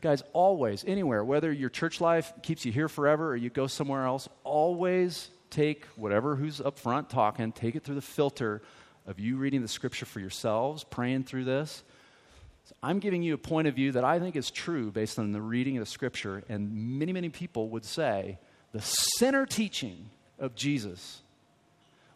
Guys, 0.00 0.22
always, 0.32 0.84
anywhere, 0.86 1.24
whether 1.24 1.50
your 1.50 1.70
church 1.70 2.00
life 2.00 2.32
keeps 2.42 2.64
you 2.64 2.70
here 2.70 2.88
forever 2.88 3.30
or 3.30 3.36
you 3.36 3.50
go 3.50 3.66
somewhere 3.66 4.04
else, 4.04 4.28
always 4.44 5.28
take 5.50 5.84
whatever 5.96 6.36
who's 6.36 6.60
up 6.60 6.78
front 6.78 7.10
talking, 7.10 7.50
take 7.50 7.74
it 7.74 7.82
through 7.82 7.96
the 7.96 8.00
filter 8.00 8.62
of 9.06 9.18
you 9.18 9.36
reading 9.36 9.62
the 9.62 9.68
scripture 9.68 10.06
for 10.06 10.20
yourselves, 10.20 10.84
praying 10.84 11.24
through 11.24 11.44
this. 11.44 11.82
So 12.66 12.76
I'm 12.82 13.00
giving 13.00 13.22
you 13.22 13.34
a 13.34 13.38
point 13.38 13.66
of 13.66 13.74
view 13.74 13.92
that 13.92 14.04
I 14.04 14.20
think 14.20 14.36
is 14.36 14.50
true 14.50 14.92
based 14.92 15.18
on 15.18 15.32
the 15.32 15.40
reading 15.40 15.76
of 15.78 15.80
the 15.80 15.90
scripture, 15.90 16.44
and 16.48 16.98
many, 16.98 17.12
many 17.12 17.30
people 17.30 17.70
would 17.70 17.84
say 17.84 18.38
the 18.72 18.82
center 18.82 19.46
teaching 19.46 20.10
of 20.38 20.54
Jesus 20.54 21.22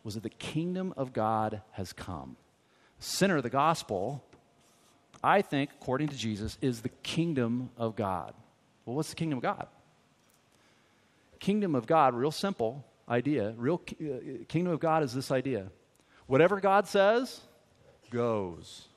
was 0.05 0.15
that 0.15 0.23
the 0.23 0.29
kingdom 0.29 0.93
of 0.97 1.13
God 1.13 1.63
has 1.73 1.93
come. 1.93 2.37
Center 2.99 3.39
of 3.39 3.43
the 3.43 3.51
gospel 3.51 4.23
I 5.23 5.43
think, 5.43 5.71
according 5.81 6.09
to 6.09 6.17
Jesus, 6.17 6.59
is 6.61 6.83
the 6.83 6.89
kingdom 6.89 7.71
of 7.77 7.95
God. 7.95 8.35
Well, 8.85 8.97
what's 8.97 9.11
the 9.11 9.17
kingdom 9.17 9.39
of 9.39 9.43
God? 9.43 9.69
Kingdom 11.39 11.75
of 11.75 11.87
God, 11.87 12.15
real 12.15 12.31
simple 12.31 12.85
idea. 13.09 13.55
Real 13.57 13.81
uh, 14.01 14.45
kingdom 14.49 14.73
of 14.73 14.81
God 14.81 15.03
is 15.03 15.15
this 15.15 15.31
idea. 15.31 15.69
Whatever 16.27 16.61
God 16.61 16.89
says 16.89 17.41
goes. 18.11 18.89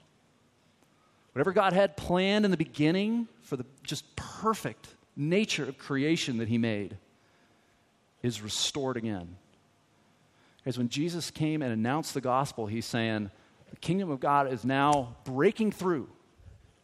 Whatever 1.33 1.51
God 1.51 1.73
had 1.73 1.97
planned 1.97 2.45
in 2.45 2.51
the 2.51 2.57
beginning 2.57 3.27
for 3.41 3.57
the 3.57 3.65
just 3.83 4.15
perfect 4.15 4.87
nature 5.15 5.65
of 5.65 5.77
creation 5.77 6.37
that 6.37 6.47
He 6.47 6.57
made 6.57 6.97
is 8.23 8.41
restored 8.41 8.97
again. 8.97 9.35
Because 10.57 10.77
when 10.77 10.89
Jesus 10.89 11.29
came 11.29 11.61
and 11.61 11.71
announced 11.71 12.13
the 12.13 12.21
gospel, 12.21 12.65
He's 12.65 12.85
saying, 12.85 13.29
the 13.69 13.75
kingdom 13.75 14.09
of 14.09 14.19
God 14.19 14.51
is 14.51 14.63
now 14.63 15.17
breaking 15.25 15.71
through 15.71 16.07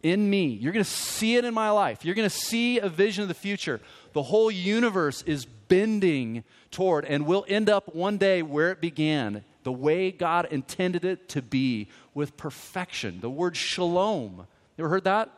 in 0.03 0.29
me. 0.29 0.47
You're 0.47 0.73
going 0.73 0.85
to 0.85 0.89
see 0.89 1.35
it 1.35 1.45
in 1.45 1.53
my 1.53 1.69
life. 1.71 2.03
You're 2.05 2.15
going 2.15 2.29
to 2.29 2.35
see 2.35 2.79
a 2.79 2.89
vision 2.89 3.21
of 3.21 3.27
the 3.27 3.33
future. 3.33 3.79
The 4.13 4.23
whole 4.23 4.51
universe 4.51 5.21
is 5.23 5.45
bending 5.45 6.43
toward 6.69 7.05
and 7.05 7.25
will 7.25 7.45
end 7.47 7.69
up 7.69 7.95
one 7.95 8.17
day 8.17 8.41
where 8.41 8.71
it 8.71 8.81
began, 8.81 9.43
the 9.63 9.71
way 9.71 10.11
God 10.11 10.47
intended 10.51 11.05
it 11.05 11.29
to 11.29 11.41
be, 11.41 11.87
with 12.13 12.37
perfection. 12.37 13.21
The 13.21 13.29
word 13.29 13.55
shalom. 13.55 14.47
You 14.77 14.83
ever 14.83 14.89
heard 14.89 15.03
that? 15.05 15.29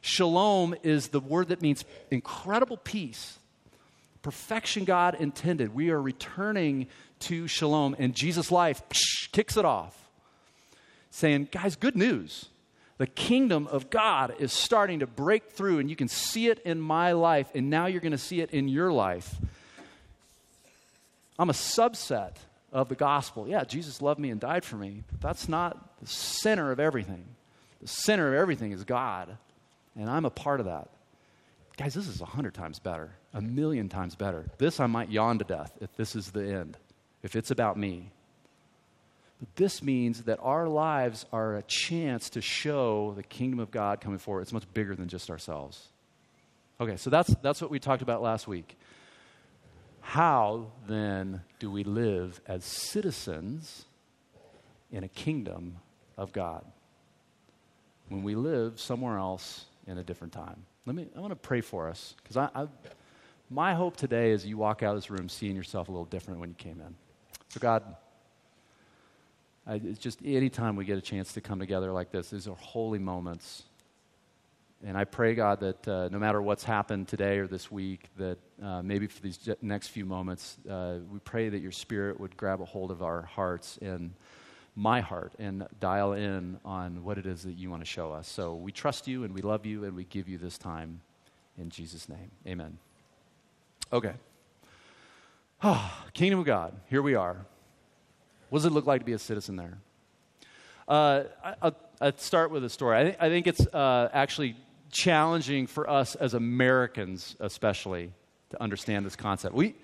Shalom 0.00 0.74
is 0.82 1.08
the 1.08 1.20
word 1.20 1.48
that 1.48 1.62
means 1.62 1.84
incredible 2.10 2.76
peace. 2.76 3.38
Perfection 4.22 4.84
God 4.84 5.16
intended. 5.18 5.74
We 5.74 5.90
are 5.90 6.00
returning 6.00 6.86
to 7.20 7.48
shalom, 7.48 7.96
and 7.98 8.14
Jesus' 8.14 8.50
life 8.50 8.82
psh, 8.88 9.32
kicks 9.32 9.56
it 9.56 9.64
off, 9.64 10.08
saying, 11.10 11.48
Guys, 11.52 11.76
good 11.76 11.96
news 11.96 12.48
the 12.98 13.06
kingdom 13.06 13.66
of 13.66 13.90
God 13.90 14.34
is 14.38 14.52
starting 14.52 15.00
to 15.00 15.06
break 15.06 15.50
through, 15.50 15.78
and 15.80 15.90
you 15.90 15.96
can 15.96 16.08
see 16.08 16.48
it 16.48 16.60
in 16.60 16.80
my 16.80 17.12
life, 17.12 17.48
and 17.54 17.68
now 17.68 17.86
you're 17.86 18.00
going 18.00 18.12
to 18.12 18.18
see 18.18 18.40
it 18.40 18.50
in 18.50 18.68
your 18.68 18.92
life. 18.92 19.34
I'm 21.38 21.50
a 21.50 21.54
subset 21.54 22.36
of 22.72 22.88
the 22.88 22.94
gospel. 22.94 23.48
Yeah, 23.48 23.64
Jesus 23.64 24.00
loved 24.00 24.20
me 24.20 24.30
and 24.30 24.40
died 24.40 24.64
for 24.64 24.76
me, 24.76 25.02
but 25.10 25.20
that's 25.20 25.48
not 25.48 26.00
the 26.00 26.06
center 26.06 26.70
of 26.70 26.78
everything. 26.78 27.24
The 27.82 27.88
center 27.88 28.28
of 28.28 28.40
everything 28.40 28.72
is 28.72 28.84
God. 28.84 29.36
and 29.96 30.08
I'm 30.08 30.24
a 30.24 30.30
part 30.30 30.60
of 30.60 30.66
that. 30.66 30.88
Guys, 31.76 31.94
this 31.94 32.06
is 32.06 32.20
a 32.20 32.24
hundred 32.24 32.54
times 32.54 32.78
better, 32.78 33.10
a 33.32 33.40
million 33.40 33.88
times 33.88 34.14
better. 34.14 34.46
This 34.58 34.78
I 34.78 34.86
might 34.86 35.10
yawn 35.10 35.38
to 35.38 35.44
death 35.44 35.72
if 35.80 35.94
this 35.96 36.14
is 36.14 36.30
the 36.30 36.44
end, 36.44 36.76
if 37.22 37.34
it's 37.34 37.50
about 37.50 37.76
me. 37.76 38.10
But 39.40 39.56
this 39.56 39.82
means 39.82 40.22
that 40.22 40.38
our 40.42 40.68
lives 40.68 41.26
are 41.32 41.56
a 41.56 41.62
chance 41.62 42.30
to 42.30 42.40
show 42.40 43.12
the 43.16 43.22
kingdom 43.22 43.60
of 43.60 43.70
God 43.70 44.00
coming 44.00 44.18
forward. 44.18 44.42
It's 44.42 44.52
much 44.52 44.72
bigger 44.72 44.94
than 44.94 45.08
just 45.08 45.30
ourselves. 45.30 45.88
Okay, 46.80 46.96
so 46.96 47.10
that's, 47.10 47.34
that's 47.42 47.60
what 47.60 47.70
we 47.70 47.78
talked 47.78 48.02
about 48.02 48.22
last 48.22 48.48
week. 48.48 48.76
How 50.00 50.66
then 50.86 51.42
do 51.58 51.70
we 51.70 51.84
live 51.84 52.40
as 52.46 52.64
citizens 52.64 53.84
in 54.92 55.02
a 55.02 55.08
kingdom 55.08 55.76
of 56.16 56.32
God? 56.32 56.64
When 58.08 58.22
we 58.22 58.34
live 58.34 58.78
somewhere 58.78 59.18
else 59.18 59.64
in 59.86 59.98
a 59.98 60.02
different 60.02 60.32
time. 60.32 60.64
Let 60.86 60.96
me, 60.96 61.06
I 61.16 61.20
want 61.20 61.30
to 61.30 61.36
pray 61.36 61.60
for 61.60 61.88
us 61.88 62.14
because 62.22 62.36
I, 62.36 62.48
I, 62.54 62.66
my 63.50 63.74
hope 63.74 63.96
today 63.96 64.30
is 64.30 64.44
you 64.44 64.58
walk 64.58 64.82
out 64.82 64.90
of 64.90 64.96
this 64.96 65.10
room 65.10 65.28
seeing 65.28 65.56
yourself 65.56 65.88
a 65.88 65.90
little 65.90 66.04
different 66.04 66.40
when 66.40 66.50
you 66.50 66.54
came 66.56 66.80
in. 66.80 66.94
So, 67.48 67.60
God, 67.60 67.82
I, 69.66 69.74
it's 69.76 69.98
just 69.98 70.20
anytime 70.24 70.76
we 70.76 70.84
get 70.84 70.98
a 70.98 71.02
chance 71.02 71.32
to 71.34 71.40
come 71.40 71.58
together 71.58 71.92
like 71.92 72.10
this, 72.10 72.30
these 72.30 72.46
are 72.46 72.56
holy 72.56 72.98
moments. 72.98 73.64
And 74.86 74.98
I 74.98 75.04
pray, 75.04 75.34
God, 75.34 75.60
that 75.60 75.88
uh, 75.88 76.08
no 76.12 76.18
matter 76.18 76.42
what's 76.42 76.64
happened 76.64 77.08
today 77.08 77.38
or 77.38 77.46
this 77.46 77.70
week, 77.70 78.10
that 78.18 78.36
uh, 78.62 78.82
maybe 78.82 79.06
for 79.06 79.22
these 79.22 79.38
next 79.62 79.88
few 79.88 80.04
moments, 80.04 80.58
uh, 80.68 80.98
we 81.10 81.18
pray 81.20 81.48
that 81.48 81.60
your 81.60 81.72
Spirit 81.72 82.20
would 82.20 82.36
grab 82.36 82.60
a 82.60 82.66
hold 82.66 82.90
of 82.90 83.02
our 83.02 83.22
hearts 83.22 83.78
and 83.80 84.12
my 84.76 85.00
heart 85.00 85.32
and 85.38 85.66
dial 85.80 86.12
in 86.12 86.58
on 86.64 87.02
what 87.02 87.16
it 87.16 87.24
is 87.24 87.44
that 87.44 87.52
you 87.52 87.70
want 87.70 87.80
to 87.80 87.86
show 87.86 88.12
us. 88.12 88.28
So 88.28 88.54
we 88.54 88.72
trust 88.72 89.08
you 89.08 89.24
and 89.24 89.32
we 89.32 89.40
love 89.40 89.64
you 89.64 89.84
and 89.84 89.94
we 89.96 90.04
give 90.04 90.28
you 90.28 90.36
this 90.36 90.58
time 90.58 91.00
in 91.56 91.70
Jesus' 91.70 92.08
name. 92.08 92.30
Amen. 92.46 92.76
Okay. 93.92 94.12
Oh, 95.62 96.04
Kingdom 96.12 96.40
of 96.40 96.46
God, 96.46 96.74
here 96.90 97.00
we 97.00 97.14
are. 97.14 97.46
What 98.50 98.58
does 98.58 98.66
it 98.66 98.72
look 98.72 98.86
like 98.86 99.00
to 99.00 99.04
be 99.04 99.12
a 99.12 99.18
citizen 99.18 99.56
there? 99.56 99.78
Uh, 100.86 101.24
I, 101.62 101.72
will 102.00 102.12
start 102.16 102.50
with 102.50 102.64
a 102.64 102.68
story. 102.68 102.98
I, 102.98 103.02
th- 103.04 103.16
I 103.20 103.28
think 103.28 103.46
it's 103.46 103.66
uh, 103.66 104.10
actually 104.12 104.56
challenging 104.90 105.66
for 105.66 105.88
us 105.88 106.14
as 106.14 106.34
Americans, 106.34 107.36
especially, 107.40 108.12
to 108.50 108.62
understand 108.62 109.06
this 109.06 109.16
concept. 109.16 109.54
We, 109.54 109.74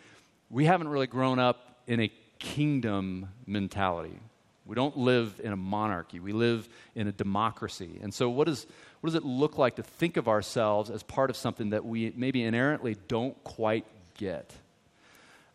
we 0.51 0.67
haven't 0.67 0.89
really 0.89 1.07
grown 1.07 1.39
up 1.39 1.81
in 1.87 2.01
a 2.01 2.13
kingdom 2.39 3.29
mentality. 3.47 4.19
We 4.67 4.77
don't 4.77 4.97
live 4.97 5.41
in 5.43 5.53
a 5.53 5.57
monarchy. 5.57 6.21
We 6.21 6.33
live 6.33 6.69
in 6.95 7.09
a 7.09 7.13
democracy. 7.13 7.99
And 8.03 8.15
so, 8.15 8.31
what, 8.31 8.49
is, 8.49 8.67
what 9.01 9.09
does 9.09 9.17
it 9.17 9.25
look 9.25 9.59
like 9.59 9.77
to 9.77 9.83
think 9.83 10.17
of 10.17 10.29
ourselves 10.29 10.91
as 10.91 11.03
part 11.03 11.31
of 11.31 11.37
something 11.37 11.71
that 11.71 11.85
we 11.85 12.13
maybe 12.15 12.45
inherently 12.45 12.97
don't 13.09 13.43
quite 13.43 13.85
get? 14.15 14.53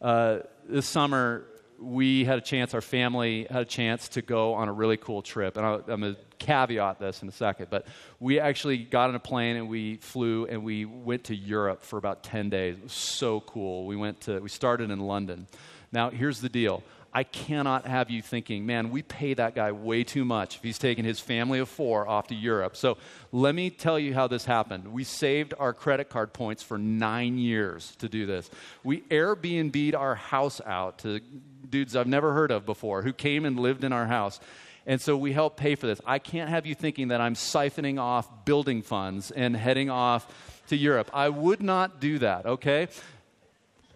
Uh, 0.02 0.40
this 0.68 0.86
summer, 0.86 1.46
we 1.80 2.26
had 2.26 2.38
a 2.38 2.42
chance, 2.42 2.74
our 2.74 2.82
family 2.82 3.48
had 3.50 3.62
a 3.62 3.66
chance 3.66 4.10
to 4.10 4.22
go 4.22 4.54
on 4.54 4.68
a 4.68 4.74
really 4.74 4.98
cool 4.98 5.22
trip. 5.22 5.58
And 5.58 5.66
I, 5.66 5.74
am 5.76 6.02
going 6.02 6.16
to 6.16 6.18
caveat 6.40 7.00
this 7.00 7.22
in 7.22 7.30
a 7.30 7.32
second, 7.32 7.68
but 7.70 7.88
we 8.20 8.40
actually 8.40 8.78
got 8.78 9.10
on 9.10 9.16
a 9.16 9.20
plane 9.20 9.56
and 9.56 9.70
we 9.70 9.98
flew 9.98 10.46
and 10.46 10.64
we 10.64 10.86
went 10.86 11.26
to 11.26 11.36
Europe 11.36 11.82
for 11.82 11.98
about 11.98 12.24
10 12.24 12.50
days. 12.50 12.78
It 12.78 12.84
was 12.84 12.94
so 12.94 13.42
cool. 13.42 13.86
We 13.86 13.96
went 13.96 14.22
to, 14.22 14.40
we 14.40 14.50
started 14.50 14.92
in 14.92 15.00
London. 15.00 15.48
Now, 15.92 16.10
here's 16.10 16.42
the 16.42 16.50
deal 16.50 16.84
I 17.16 17.24
cannot 17.24 17.88
have 17.88 18.10
you 18.10 18.22
thinking, 18.22 18.66
man, 18.66 18.92
we 18.92 19.02
pay 19.02 19.34
that 19.36 19.56
guy 19.56 19.72
way 19.72 20.04
too 20.04 20.26
much 20.26 20.58
if 20.58 20.64
he's 20.64 20.78
taking 20.78 21.06
his 21.06 21.22
family 21.22 21.60
of 21.60 21.70
four 21.70 22.06
off 22.06 22.28
to 22.28 22.36
Europe. 22.36 22.76
So 22.76 22.98
let 23.32 23.56
me 23.56 23.70
tell 23.70 23.98
you 23.98 24.14
how 24.14 24.28
this 24.28 24.44
happened. 24.44 24.92
We 24.92 25.06
saved 25.06 25.54
our 25.58 25.72
credit 25.72 26.10
card 26.10 26.34
points 26.34 26.62
for 26.62 26.78
nine 26.78 27.38
years 27.38 27.96
to 28.00 28.10
do 28.10 28.26
this. 28.26 28.50
We 28.84 29.00
Airbnb'd 29.04 29.96
our 29.96 30.16
house 30.16 30.60
out 30.66 30.98
to 31.00 31.22
dudes 31.70 31.96
I've 31.96 32.08
never 32.08 32.34
heard 32.34 32.52
of 32.52 32.66
before 32.66 33.02
who 33.02 33.14
came 33.14 33.46
and 33.46 33.60
lived 33.60 33.84
in 33.84 33.94
our 33.94 34.08
house. 34.08 34.40
And 34.88 35.02
so 35.02 35.18
we 35.18 35.34
help 35.34 35.58
pay 35.58 35.76
for 35.76 35.88
this. 35.88 36.00
I 36.06 36.20
can't 36.20 36.50
have 36.50 36.66
you 36.66 36.76
thinking 36.76 37.08
that 37.08 37.20
I'm 37.20 37.34
siphoning 37.34 38.00
off 38.00 38.46
building 38.46 38.84
funds 38.84 39.32
and 39.32 39.56
heading 39.56 39.90
off 39.90 40.28
to 40.68 40.76
Europe. 40.76 41.10
I 41.14 41.30
would 41.30 41.62
not 41.62 42.00
do 42.00 42.20
that, 42.20 42.46
okay? 42.46 42.88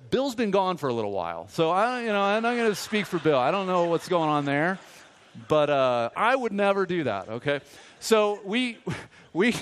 Bill's 0.09 0.35
been 0.35 0.51
gone 0.51 0.77
for 0.77 0.89
a 0.89 0.93
little 0.93 1.11
while, 1.11 1.47
so 1.49 1.69
I, 1.69 2.01
you 2.01 2.07
know, 2.07 2.21
I'm 2.21 2.41
not 2.41 2.55
going 2.55 2.69
to 2.69 2.75
speak 2.75 3.05
for 3.05 3.19
Bill. 3.19 3.37
I 3.37 3.51
don't 3.51 3.67
know 3.67 3.85
what's 3.85 4.09
going 4.09 4.29
on 4.29 4.45
there, 4.45 4.79
but 5.47 5.69
uh, 5.69 6.09
I 6.15 6.35
would 6.35 6.51
never 6.51 6.87
do 6.87 7.03
that. 7.03 7.29
Okay, 7.29 7.61
so 7.99 8.39
we 8.43 8.79
we 9.33 9.55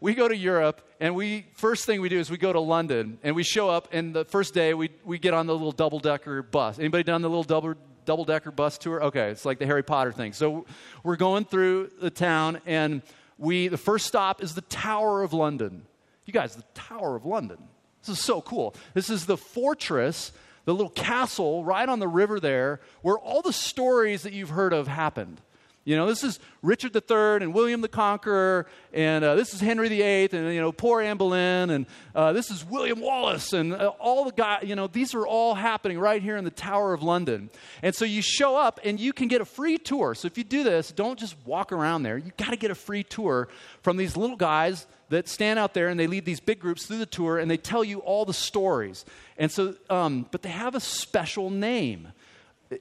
we 0.00 0.14
go 0.14 0.28
to 0.28 0.36
Europe, 0.36 0.86
and 1.00 1.14
we 1.14 1.46
first 1.54 1.84
thing 1.84 2.00
we 2.00 2.08
do 2.08 2.18
is 2.18 2.30
we 2.30 2.38
go 2.38 2.52
to 2.52 2.60
London, 2.60 3.18
and 3.22 3.34
we 3.34 3.42
show 3.42 3.68
up, 3.68 3.88
and 3.92 4.14
the 4.14 4.24
first 4.24 4.54
day 4.54 4.74
we 4.74 4.90
we 5.04 5.18
get 5.18 5.34
on 5.34 5.46
the 5.46 5.52
little 5.52 5.72
double 5.72 5.98
decker 5.98 6.42
bus. 6.42 6.78
Anybody 6.78 7.02
done 7.02 7.22
the 7.22 7.28
little 7.28 7.44
double 7.44 7.74
double 8.04 8.24
decker 8.24 8.50
bus 8.50 8.78
tour? 8.78 9.02
Okay, 9.04 9.30
it's 9.30 9.44
like 9.44 9.58
the 9.58 9.66
Harry 9.66 9.82
Potter 9.82 10.12
thing. 10.12 10.32
So 10.32 10.66
we're 11.02 11.16
going 11.16 11.44
through 11.44 11.90
the 12.00 12.10
town, 12.10 12.60
and 12.66 13.02
we 13.38 13.68
the 13.68 13.78
first 13.78 14.06
stop 14.06 14.42
is 14.42 14.54
the 14.54 14.62
Tower 14.62 15.22
of 15.22 15.32
London. 15.32 15.86
You 16.26 16.32
guys, 16.32 16.54
the 16.54 16.64
Tower 16.74 17.16
of 17.16 17.24
London. 17.24 17.58
This 18.02 18.18
is 18.18 18.24
so 18.24 18.40
cool. 18.40 18.74
This 18.94 19.10
is 19.10 19.26
the 19.26 19.36
fortress, 19.36 20.32
the 20.64 20.74
little 20.74 20.90
castle 20.90 21.64
right 21.64 21.88
on 21.88 21.98
the 21.98 22.08
river 22.08 22.38
there, 22.38 22.80
where 23.02 23.18
all 23.18 23.42
the 23.42 23.52
stories 23.52 24.22
that 24.22 24.32
you've 24.32 24.50
heard 24.50 24.72
of 24.72 24.86
happened. 24.86 25.40
You 25.88 25.96
know, 25.96 26.06
this 26.06 26.22
is 26.22 26.38
Richard 26.60 26.94
III 26.94 27.42
and 27.42 27.54
William 27.54 27.80
the 27.80 27.88
Conqueror, 27.88 28.66
and 28.92 29.24
uh, 29.24 29.36
this 29.36 29.54
is 29.54 29.60
Henry 29.62 29.88
VIII, 29.88 30.28
and, 30.32 30.54
you 30.54 30.60
know, 30.60 30.70
poor 30.70 31.00
Anne 31.00 31.16
Boleyn, 31.16 31.70
and 31.70 31.86
uh, 32.14 32.34
this 32.34 32.50
is 32.50 32.62
William 32.62 33.00
Wallace, 33.00 33.54
and 33.54 33.72
uh, 33.72 33.92
all 33.98 34.26
the 34.26 34.32
guys, 34.32 34.64
you 34.64 34.76
know, 34.76 34.86
these 34.86 35.14
are 35.14 35.26
all 35.26 35.54
happening 35.54 35.98
right 35.98 36.20
here 36.20 36.36
in 36.36 36.44
the 36.44 36.50
Tower 36.50 36.92
of 36.92 37.02
London. 37.02 37.48
And 37.82 37.94
so 37.94 38.04
you 38.04 38.20
show 38.20 38.54
up 38.54 38.80
and 38.84 39.00
you 39.00 39.14
can 39.14 39.28
get 39.28 39.40
a 39.40 39.46
free 39.46 39.78
tour. 39.78 40.14
So 40.14 40.26
if 40.26 40.36
you 40.36 40.44
do 40.44 40.62
this, 40.62 40.92
don't 40.92 41.18
just 41.18 41.36
walk 41.46 41.72
around 41.72 42.02
there. 42.02 42.18
You 42.18 42.32
got 42.36 42.50
to 42.50 42.56
get 42.56 42.70
a 42.70 42.74
free 42.74 43.02
tour 43.02 43.48
from 43.80 43.96
these 43.96 44.14
little 44.14 44.36
guys 44.36 44.86
that 45.08 45.26
stand 45.26 45.58
out 45.58 45.72
there 45.72 45.88
and 45.88 45.98
they 45.98 46.06
lead 46.06 46.26
these 46.26 46.40
big 46.40 46.60
groups 46.60 46.84
through 46.84 46.98
the 46.98 47.06
tour 47.06 47.38
and 47.38 47.50
they 47.50 47.56
tell 47.56 47.82
you 47.82 48.00
all 48.00 48.26
the 48.26 48.34
stories. 48.34 49.06
And 49.38 49.50
so, 49.50 49.74
um, 49.88 50.26
but 50.30 50.42
they 50.42 50.50
have 50.50 50.74
a 50.74 50.80
special 50.80 51.48
name. 51.48 52.08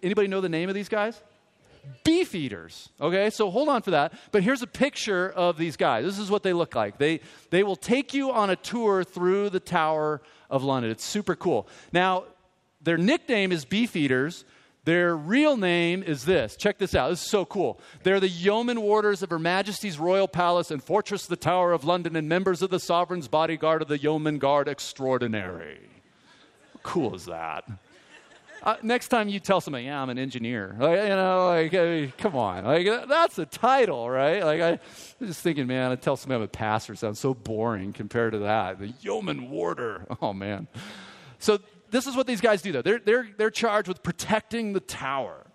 Anybody 0.03 0.27
know 0.27 0.41
the 0.41 0.49
name 0.49 0.67
of 0.67 0.75
these 0.75 0.89
guys? 0.89 1.21
Beef 2.03 2.35
eaters. 2.35 2.89
Okay, 2.99 3.29
so 3.29 3.49
hold 3.49 3.69
on 3.69 3.81
for 3.81 3.91
that. 3.91 4.13
But 4.31 4.43
here's 4.43 4.61
a 4.61 4.67
picture 4.67 5.29
of 5.29 5.57
these 5.57 5.77
guys. 5.77 6.05
This 6.05 6.19
is 6.19 6.29
what 6.29 6.43
they 6.43 6.53
look 6.53 6.75
like. 6.75 6.97
They, 6.97 7.21
they 7.49 7.63
will 7.63 7.75
take 7.75 8.13
you 8.13 8.31
on 8.31 8.49
a 8.49 8.55
tour 8.55 9.03
through 9.03 9.49
the 9.49 9.59
Tower 9.59 10.21
of 10.49 10.63
London. 10.63 10.91
It's 10.91 11.05
super 11.05 11.35
cool. 11.35 11.67
Now, 11.91 12.25
their 12.81 12.97
nickname 12.97 13.51
is 13.51 13.65
beef 13.65 13.95
eaters. 13.95 14.45
Their 14.85 15.17
real 15.17 15.57
name 15.57 16.01
is 16.01 16.23
this. 16.23 16.55
Check 16.55 16.77
this 16.77 16.95
out. 16.95 17.09
This 17.09 17.21
is 17.21 17.29
so 17.29 17.43
cool. 17.43 17.77
They're 18.03 18.21
the 18.21 18.29
yeoman 18.29 18.79
warders 18.79 19.21
of 19.21 19.29
Her 19.29 19.39
Majesty's 19.39 19.99
Royal 19.99 20.29
Palace 20.29 20.71
and 20.71 20.81
Fortress 20.81 21.25
the 21.25 21.35
Tower 21.35 21.73
of 21.73 21.83
London 21.83 22.15
and 22.15 22.29
members 22.29 22.61
of 22.61 22.69
the 22.69 22.79
Sovereign's 22.79 23.27
bodyguard 23.27 23.81
of 23.81 23.89
the 23.89 23.97
Yeoman 23.97 24.37
Guard 24.37 24.69
Extraordinary. 24.69 25.81
How 26.71 26.79
cool 26.83 27.15
is 27.15 27.25
that? 27.25 27.69
Uh, 28.63 28.75
next 28.81 29.09
time 29.09 29.29
you 29.29 29.39
tell 29.39 29.61
somebody, 29.61 29.85
yeah, 29.85 30.01
I'm 30.01 30.09
an 30.09 30.17
engineer. 30.17 30.75
Like, 30.79 30.99
you 30.99 31.09
know, 31.09 31.47
like, 31.47 31.73
I 31.73 32.11
come 32.17 32.35
on. 32.35 32.65
Like, 32.65 32.87
that's 33.07 33.37
a 33.37 33.45
title, 33.45 34.09
right? 34.09 34.43
Like, 34.43 34.61
I 34.61 34.71
was 35.19 35.29
just 35.29 35.41
thinking, 35.41 35.67
man, 35.67 35.91
I 35.91 35.95
tell 35.95 36.17
somebody 36.17 36.37
I'm 36.37 36.43
a 36.43 36.47
pastor 36.47 36.95
sounds 36.95 37.19
so 37.19 37.33
boring 37.33 37.93
compared 37.93 38.33
to 38.33 38.39
that. 38.39 38.79
The 38.79 38.93
yeoman 39.01 39.49
warder. 39.49 40.05
Oh, 40.19 40.33
man. 40.33 40.67
So, 41.37 41.59
this 41.91 42.07
is 42.07 42.15
what 42.15 42.25
these 42.25 42.41
guys 42.41 42.61
do, 42.63 42.71
though. 42.71 42.81
They're, 42.81 42.99
they're, 42.99 43.29
they're 43.37 43.51
charged 43.51 43.87
with 43.87 44.01
protecting 44.01 44.73
the 44.73 44.79
tower. 44.79 45.45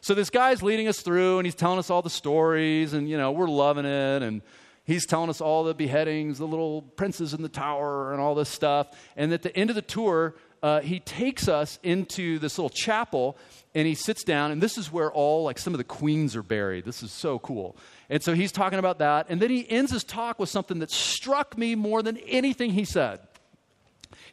So, 0.00 0.12
this 0.14 0.28
guy's 0.28 0.60
leading 0.62 0.88
us 0.88 1.00
through, 1.00 1.38
and 1.38 1.46
he's 1.46 1.54
telling 1.54 1.78
us 1.78 1.88
all 1.88 2.02
the 2.02 2.10
stories, 2.10 2.92
and, 2.94 3.08
you 3.08 3.16
know, 3.16 3.30
we're 3.30 3.46
loving 3.46 3.84
it, 3.84 4.22
and 4.22 4.42
he's 4.84 5.06
telling 5.06 5.30
us 5.30 5.40
all 5.40 5.62
the 5.62 5.72
beheadings, 5.72 6.38
the 6.38 6.46
little 6.46 6.82
princes 6.82 7.32
in 7.32 7.42
the 7.42 7.48
tower, 7.48 8.12
and 8.12 8.20
all 8.20 8.34
this 8.34 8.48
stuff. 8.48 8.88
And 9.16 9.32
at 9.32 9.42
the 9.42 9.56
end 9.56 9.70
of 9.70 9.76
the 9.76 9.82
tour, 9.82 10.34
uh, 10.62 10.80
he 10.80 11.00
takes 11.00 11.48
us 11.48 11.78
into 11.82 12.38
this 12.38 12.56
little 12.56 12.70
chapel 12.70 13.36
and 13.74 13.86
he 13.86 13.94
sits 13.94 14.22
down 14.22 14.52
and 14.52 14.62
this 14.62 14.78
is 14.78 14.92
where 14.92 15.10
all 15.10 15.42
like 15.44 15.58
some 15.58 15.74
of 15.74 15.78
the 15.78 15.84
queens 15.84 16.36
are 16.36 16.42
buried. 16.42 16.84
This 16.84 17.02
is 17.02 17.10
so 17.10 17.38
cool. 17.40 17.76
And 18.08 18.22
so 18.22 18.34
he's 18.34 18.52
talking 18.52 18.78
about 18.78 18.98
that 19.00 19.26
and 19.28 19.40
then 19.40 19.50
he 19.50 19.68
ends 19.68 19.90
his 19.90 20.04
talk 20.04 20.38
with 20.38 20.48
something 20.48 20.78
that 20.78 20.90
struck 20.90 21.58
me 21.58 21.74
more 21.74 22.02
than 22.02 22.16
anything 22.18 22.70
he 22.70 22.84
said. 22.84 23.20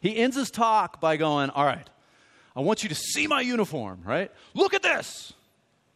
He 0.00 0.16
ends 0.16 0.36
his 0.36 0.50
talk 0.50 1.00
by 1.00 1.16
going 1.16 1.50
all 1.50 1.64
right 1.64 1.88
i 2.56 2.60
want 2.60 2.82
you 2.82 2.88
to 2.88 2.94
see 2.94 3.26
my 3.26 3.40
uniform 3.40 4.00
right? 4.04 4.30
Look 4.54 4.74
at 4.74 4.82
this. 4.82 5.32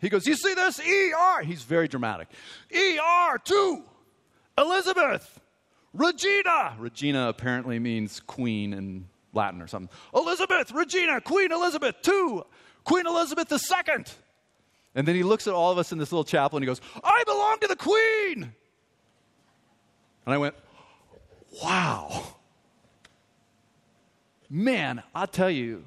He 0.00 0.08
goes 0.08 0.26
you 0.26 0.34
see 0.34 0.54
this? 0.54 0.80
Er 0.80 1.42
he's 1.42 1.62
very 1.62 1.86
dramatic. 1.86 2.28
Er2 2.72 3.82
elizabeth. 4.58 5.40
Regina. 5.92 6.74
Regina 6.76 7.28
apparently 7.28 7.78
means 7.78 8.18
queen 8.18 8.74
and 8.74 9.06
Latin 9.34 9.60
or 9.60 9.66
something. 9.66 9.94
Elizabeth, 10.14 10.72
Regina, 10.72 11.20
Queen 11.20 11.52
Elizabeth 11.52 11.96
II, 12.06 12.42
Queen 12.84 13.06
Elizabeth 13.06 13.50
II. 13.52 14.04
And 14.94 15.08
then 15.08 15.14
he 15.14 15.22
looks 15.22 15.46
at 15.46 15.54
all 15.54 15.72
of 15.72 15.78
us 15.78 15.92
in 15.92 15.98
this 15.98 16.12
little 16.12 16.24
chapel 16.24 16.56
and 16.56 16.62
he 16.62 16.66
goes, 16.66 16.80
I 17.02 17.24
belong 17.26 17.58
to 17.60 17.66
the 17.66 17.76
Queen. 17.76 18.52
And 20.26 20.34
I 20.34 20.38
went, 20.38 20.54
Wow. 21.62 22.24
Man, 24.50 25.02
i 25.14 25.26
tell 25.26 25.50
you, 25.50 25.84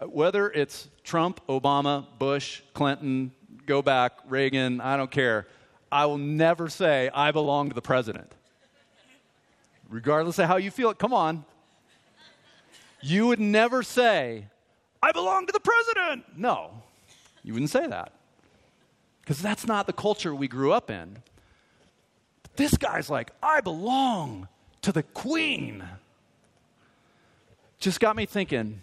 whether 0.00 0.50
it's 0.50 0.88
Trump, 1.04 1.40
Obama, 1.48 2.06
Bush, 2.18 2.62
Clinton, 2.74 3.32
go 3.66 3.82
back, 3.82 4.12
Reagan, 4.28 4.80
I 4.80 4.96
don't 4.96 5.10
care, 5.10 5.46
I 5.90 6.06
will 6.06 6.18
never 6.18 6.68
say 6.68 7.10
I 7.14 7.30
belong 7.30 7.68
to 7.68 7.74
the 7.74 7.82
president. 7.82 8.32
Regardless 9.88 10.38
of 10.38 10.46
how 10.46 10.56
you 10.56 10.70
feel 10.70 10.90
it, 10.90 10.98
come 10.98 11.12
on. 11.12 11.44
You 13.02 13.26
would 13.26 13.40
never 13.40 13.82
say, 13.82 14.46
I 15.02 15.12
belong 15.12 15.46
to 15.46 15.52
the 15.52 15.60
president. 15.60 16.24
No, 16.36 16.70
you 17.42 17.52
wouldn't 17.52 17.70
say 17.70 17.86
that. 17.86 18.12
Because 19.20 19.42
that's 19.42 19.66
not 19.66 19.86
the 19.86 19.92
culture 19.92 20.34
we 20.34 20.48
grew 20.48 20.72
up 20.72 20.90
in. 20.90 21.18
But 22.42 22.56
this 22.56 22.76
guy's 22.76 23.10
like, 23.10 23.30
I 23.42 23.60
belong 23.60 24.48
to 24.82 24.92
the 24.92 25.02
queen. 25.02 25.84
Just 27.78 28.00
got 28.00 28.14
me 28.14 28.26
thinking. 28.26 28.80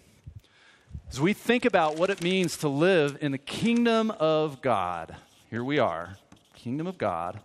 As 1.10 1.20
we 1.20 1.34
think 1.34 1.66
about 1.66 1.98
what 1.98 2.10
it 2.10 2.22
means 2.22 2.58
to 2.58 2.68
live 2.68 3.18
in 3.22 3.32
the 3.32 3.38
kingdom 3.38 4.12
of 4.12 4.62
God, 4.62 5.16
here 5.50 5.64
we 5.64 5.80
are, 5.80 6.18
kingdom 6.54 6.86
of 6.86 6.98
God. 6.98 7.40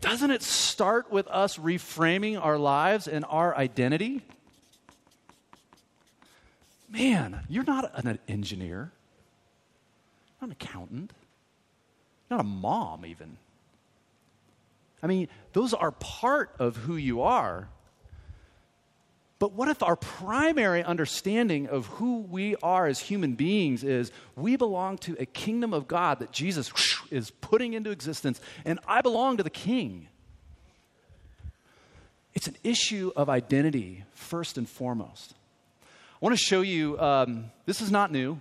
Doesn't 0.00 0.30
it 0.30 0.42
start 0.42 1.10
with 1.10 1.26
us 1.28 1.56
reframing 1.56 2.42
our 2.42 2.58
lives 2.58 3.08
and 3.08 3.24
our 3.28 3.56
identity? 3.56 4.22
Man, 6.90 7.44
you're 7.48 7.64
not 7.64 7.92
an 7.94 8.18
engineer, 8.26 8.90
not 10.40 10.48
an 10.48 10.52
accountant, 10.52 11.12
not 12.28 12.40
a 12.40 12.44
mom, 12.44 13.06
even. 13.06 13.36
I 15.02 15.06
mean, 15.06 15.28
those 15.52 15.72
are 15.72 15.92
part 15.92 16.54
of 16.58 16.76
who 16.76 16.96
you 16.96 17.22
are. 17.22 17.68
But 19.38 19.52
what 19.52 19.68
if 19.68 19.82
our 19.82 19.96
primary 19.96 20.84
understanding 20.84 21.66
of 21.66 21.86
who 21.86 22.18
we 22.18 22.56
are 22.56 22.86
as 22.86 22.98
human 22.98 23.36
beings 23.36 23.82
is 23.82 24.12
we 24.36 24.56
belong 24.56 24.98
to 24.98 25.16
a 25.18 25.24
kingdom 25.24 25.72
of 25.72 25.88
God 25.88 26.18
that 26.18 26.30
Jesus 26.30 26.70
is 27.10 27.30
putting 27.30 27.72
into 27.72 27.90
existence, 27.90 28.40
and 28.64 28.80
I 28.86 29.00
belong 29.00 29.38
to 29.38 29.42
the 29.42 29.48
king? 29.48 30.08
It's 32.34 32.48
an 32.48 32.56
issue 32.62 33.12
of 33.16 33.28
identity, 33.30 34.04
first 34.12 34.58
and 34.58 34.68
foremost. 34.68 35.34
I 36.20 36.26
want 36.26 36.38
to 36.38 36.44
show 36.44 36.60
you 36.60 37.00
um, 37.00 37.50
this 37.64 37.80
is 37.80 37.90
not 37.90 38.12
new. 38.12 38.38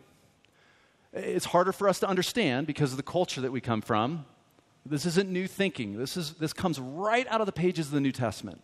It's 1.14 1.46
harder 1.46 1.72
for 1.72 1.88
us 1.88 2.02
to 2.02 2.10
understand 2.10 2.68
because 2.68 2.92
of 2.92 2.98
the 2.98 3.04
culture 3.04 3.40
that 3.40 3.54
we 3.54 3.62
come 3.62 3.80
from. 3.80 4.26
This 4.86 5.06
isn't 5.06 5.30
new 5.30 5.48
thinking. 5.48 5.98
This, 5.98 6.18
is, 6.18 6.34
this 6.34 6.52
comes 6.52 6.78
right 6.78 7.26
out 7.30 7.40
of 7.40 7.46
the 7.46 7.54
pages 7.54 7.86
of 7.88 7.94
the 7.94 8.02
New 8.02 8.12
Testament. 8.12 8.62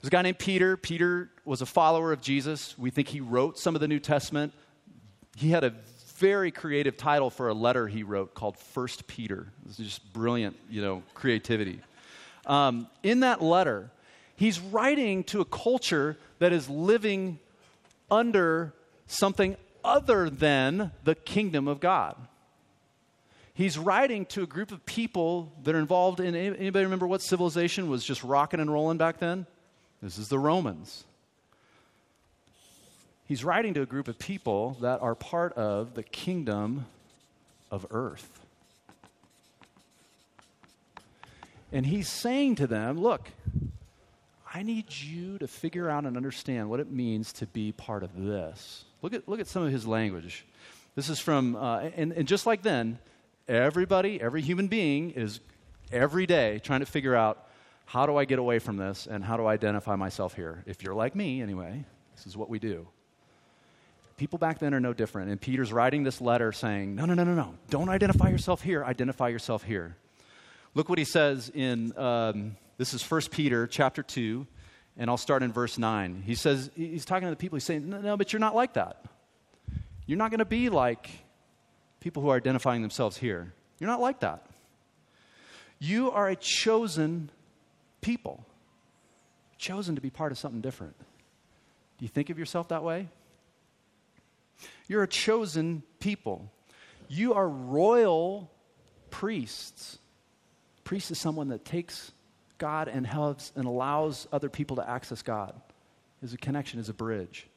There's 0.00 0.06
a 0.06 0.10
guy 0.10 0.22
named 0.22 0.38
Peter. 0.38 0.76
Peter 0.76 1.30
was 1.44 1.62
a 1.62 1.66
follower 1.66 2.12
of 2.12 2.20
Jesus. 2.20 2.78
We 2.78 2.90
think 2.90 3.08
he 3.08 3.20
wrote 3.20 3.58
some 3.58 3.74
of 3.74 3.80
the 3.80 3.88
New 3.88 3.98
Testament. 3.98 4.52
He 5.36 5.50
had 5.50 5.64
a 5.64 5.74
very 6.18 6.52
creative 6.52 6.96
title 6.96 7.28
for 7.28 7.48
a 7.48 7.54
letter 7.54 7.88
he 7.88 8.04
wrote 8.04 8.34
called 8.34 8.56
First 8.56 9.08
Peter. 9.08 9.48
This 9.66 9.80
is 9.80 9.86
just 9.86 10.12
brilliant, 10.12 10.54
you 10.70 10.80
know, 10.80 11.02
creativity. 11.14 11.80
Um, 12.46 12.86
in 13.02 13.20
that 13.20 13.42
letter, 13.42 13.90
he's 14.36 14.60
writing 14.60 15.24
to 15.24 15.40
a 15.40 15.44
culture 15.44 16.16
that 16.38 16.52
is 16.52 16.68
living 16.68 17.40
under 18.12 18.74
something 19.06 19.56
other 19.82 20.28
than 20.30 20.92
the 21.02 21.14
kingdom 21.14 21.66
of 21.66 21.80
God. 21.80 22.14
He's 23.54 23.76
writing 23.76 24.26
to 24.26 24.42
a 24.42 24.46
group 24.46 24.70
of 24.70 24.84
people 24.86 25.52
that 25.64 25.74
are 25.74 25.78
involved 25.78 26.20
in 26.20 26.34
anybody 26.34 26.84
remember 26.84 27.06
what 27.06 27.22
civilization 27.22 27.88
was 27.88 28.04
just 28.04 28.22
rocking 28.22 28.60
and 28.60 28.72
rolling 28.72 28.98
back 28.98 29.18
then? 29.18 29.46
This 30.02 30.18
is 30.18 30.28
the 30.28 30.38
Romans. 30.38 31.04
He's 33.26 33.44
writing 33.44 33.74
to 33.74 33.82
a 33.82 33.86
group 33.86 34.08
of 34.08 34.18
people 34.18 34.76
that 34.80 35.00
are 35.00 35.14
part 35.14 35.54
of 35.54 35.94
the 35.94 36.02
kingdom 36.02 36.86
of 37.70 37.86
earth. 37.90 38.40
And 41.72 41.86
he's 41.86 42.08
saying 42.08 42.56
to 42.56 42.66
them, 42.66 43.00
look, 43.00 43.30
I 44.54 44.62
need 44.62 44.86
you 44.94 45.38
to 45.38 45.48
figure 45.48 45.88
out 45.88 46.04
and 46.04 46.16
understand 46.16 46.68
what 46.68 46.78
it 46.78 46.90
means 46.90 47.32
to 47.34 47.46
be 47.46 47.72
part 47.72 48.02
of 48.02 48.10
this. 48.22 48.84
Look 49.00 49.14
at, 49.14 49.26
look 49.26 49.40
at 49.40 49.46
some 49.46 49.62
of 49.62 49.72
his 49.72 49.86
language. 49.86 50.44
This 50.94 51.08
is 51.08 51.18
from, 51.18 51.56
uh, 51.56 51.80
and, 51.96 52.12
and 52.12 52.28
just 52.28 52.44
like 52.44 52.62
then, 52.62 52.98
everybody, 53.48 54.20
every 54.20 54.42
human 54.42 54.68
being 54.68 55.12
is 55.12 55.40
every 55.90 56.26
day 56.26 56.60
trying 56.62 56.80
to 56.80 56.86
figure 56.86 57.16
out 57.16 57.48
how 57.86 58.04
do 58.04 58.16
I 58.16 58.26
get 58.26 58.38
away 58.38 58.58
from 58.58 58.76
this 58.76 59.06
and 59.06 59.24
how 59.24 59.38
do 59.38 59.46
I 59.46 59.54
identify 59.54 59.96
myself 59.96 60.34
here? 60.34 60.62
If 60.66 60.82
you're 60.82 60.94
like 60.94 61.16
me, 61.16 61.40
anyway, 61.40 61.84
this 62.14 62.26
is 62.26 62.36
what 62.36 62.50
we 62.50 62.58
do. 62.58 62.86
People 64.18 64.38
back 64.38 64.58
then 64.58 64.74
are 64.74 64.80
no 64.80 64.92
different. 64.92 65.30
And 65.30 65.40
Peter's 65.40 65.72
writing 65.72 66.04
this 66.04 66.20
letter 66.20 66.52
saying, 66.52 66.94
no, 66.94 67.06
no, 67.06 67.14
no, 67.14 67.24
no, 67.24 67.34
no. 67.34 67.54
Don't 67.70 67.88
identify 67.88 68.28
yourself 68.28 68.62
here. 68.62 68.84
Identify 68.84 69.28
yourself 69.28 69.62
here. 69.62 69.96
Look 70.74 70.88
what 70.88 70.98
he 70.98 71.04
says 71.04 71.50
in 71.52 71.96
um, 71.98 72.56
this 72.78 72.94
is 72.94 73.08
1 73.08 73.22
Peter 73.30 73.66
chapter 73.66 74.02
2, 74.02 74.46
and 74.96 75.10
I'll 75.10 75.16
start 75.16 75.42
in 75.42 75.52
verse 75.52 75.78
9. 75.78 76.22
He 76.24 76.34
says, 76.34 76.70
he's 76.74 77.04
talking 77.04 77.26
to 77.26 77.30
the 77.30 77.36
people, 77.36 77.56
he's 77.56 77.64
saying, 77.64 77.88
no, 77.88 78.00
no 78.00 78.16
but 78.16 78.32
you're 78.32 78.40
not 78.40 78.54
like 78.54 78.74
that. 78.74 79.04
You're 80.06 80.18
not 80.18 80.30
going 80.30 80.40
to 80.40 80.44
be 80.44 80.68
like 80.68 81.08
people 82.00 82.22
who 82.22 82.30
are 82.30 82.36
identifying 82.36 82.82
themselves 82.82 83.16
here. 83.16 83.54
You're 83.78 83.90
not 83.90 84.00
like 84.00 84.20
that. 84.20 84.46
You 85.78 86.10
are 86.10 86.28
a 86.28 86.36
chosen 86.36 87.30
people, 88.00 88.44
chosen 89.58 89.94
to 89.94 90.00
be 90.00 90.10
part 90.10 90.32
of 90.32 90.38
something 90.38 90.60
different. 90.60 90.96
Do 91.98 92.04
you 92.04 92.08
think 92.08 92.30
of 92.30 92.38
yourself 92.38 92.68
that 92.68 92.82
way? 92.82 93.08
You're 94.88 95.02
a 95.02 95.08
chosen 95.08 95.82
people. 96.00 96.50
You 97.08 97.34
are 97.34 97.48
royal 97.48 98.50
priests. 99.10 99.98
Priest 100.84 101.10
is 101.10 101.18
someone 101.18 101.48
that 101.48 101.64
takes 101.64 102.12
God 102.62 102.86
and 102.86 103.04
helps 103.04 103.50
and 103.56 103.66
allows 103.66 104.28
other 104.32 104.48
people 104.48 104.76
to 104.76 104.88
access 104.88 105.20
God. 105.20 105.52
Is 106.22 106.32
a 106.32 106.36
connection, 106.36 106.78
is 106.78 106.88
a 106.88 106.94
bridge. 106.94 107.48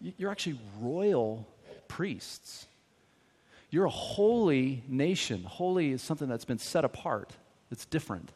You're 0.00 0.30
actually 0.30 0.60
royal 0.80 1.48
priests. 1.88 2.68
You're 3.70 3.86
a 3.86 3.90
holy 3.90 4.84
nation. 4.86 5.42
Holy 5.42 5.90
is 5.90 6.00
something 6.00 6.28
that's 6.28 6.44
been 6.44 6.60
set 6.60 6.84
apart, 6.84 7.32
it's 7.72 7.84
different. 7.86 8.30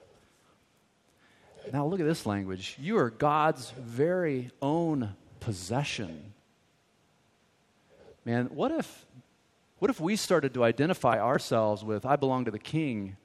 Now, 1.73 1.87
look 1.87 2.01
at 2.01 2.07
this 2.07 2.27
language. 2.27 2.77
You 2.81 2.99
are 2.99 3.09
God's 3.09 3.71
very 3.71 4.51
own 4.61 5.15
possession. 5.39 6.35
Man, 8.25 8.47
what 8.47 8.73
if, 8.73 9.07
what 9.79 9.91
if 9.93 10.01
we 10.01 10.17
started 10.17 10.55
to 10.55 10.65
identify 10.65 11.21
ourselves 11.21 11.85
with, 11.85 12.05
I 12.05 12.17
belong 12.17 12.47
to 12.47 12.51
the 12.51 12.59
king 12.59 13.17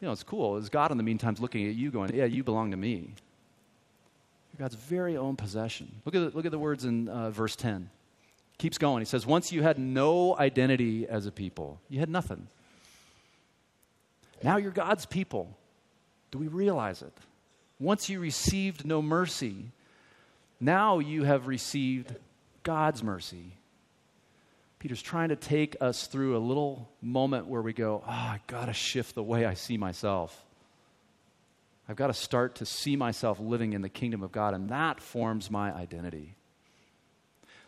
you 0.00 0.06
know, 0.06 0.12
it's 0.12 0.22
cool. 0.22 0.56
Is 0.56 0.68
God 0.68 0.90
in 0.90 0.96
the 0.96 1.02
meantime 1.02 1.36
looking 1.38 1.68
at 1.68 1.74
you 1.74 1.90
going, 1.90 2.14
yeah, 2.14 2.24
you 2.24 2.44
belong 2.44 2.70
to 2.70 2.76
me. 2.76 3.12
You're 4.52 4.58
God's 4.58 4.76
very 4.76 5.16
own 5.16 5.36
possession. 5.36 5.90
Look 6.04 6.14
at 6.14 6.20
the, 6.20 6.36
look 6.36 6.46
at 6.46 6.52
the 6.52 6.58
words 6.58 6.84
in 6.84 7.08
uh, 7.08 7.30
verse 7.30 7.56
10. 7.56 7.90
Keeps 8.58 8.78
going. 8.78 9.00
He 9.00 9.04
says, 9.04 9.26
once 9.26 9.52
you 9.52 9.62
had 9.62 9.78
no 9.78 10.36
identity 10.36 11.06
as 11.06 11.26
a 11.26 11.30
people, 11.30 11.80
you 11.88 12.00
had 12.00 12.08
nothing. 12.08 12.48
Now 14.42 14.56
you're 14.56 14.70
God's 14.70 15.06
people. 15.06 15.56
Do 16.30 16.38
we 16.38 16.48
realize 16.48 17.02
it? 17.02 17.12
Once 17.80 18.08
you 18.08 18.20
received 18.20 18.84
no 18.84 19.00
mercy, 19.00 19.70
now 20.60 20.98
you 20.98 21.24
have 21.24 21.46
received 21.46 22.14
God's 22.62 23.02
mercy. 23.02 23.52
Peter's 24.78 25.02
trying 25.02 25.30
to 25.30 25.36
take 25.36 25.76
us 25.80 26.06
through 26.06 26.36
a 26.36 26.38
little 26.38 26.88
moment 27.02 27.46
where 27.46 27.62
we 27.62 27.72
go, 27.72 28.02
oh, 28.06 28.10
I 28.10 28.40
got 28.46 28.66
to 28.66 28.72
shift 28.72 29.14
the 29.14 29.22
way 29.22 29.44
I 29.44 29.54
see 29.54 29.76
myself. 29.76 30.44
I've 31.88 31.96
got 31.96 32.08
to 32.08 32.14
start 32.14 32.56
to 32.56 32.66
see 32.66 32.96
myself 32.96 33.40
living 33.40 33.72
in 33.72 33.82
the 33.82 33.88
kingdom 33.88 34.22
of 34.22 34.30
God, 34.30 34.54
and 34.54 34.68
that 34.68 35.00
forms 35.00 35.50
my 35.50 35.72
identity. 35.74 36.34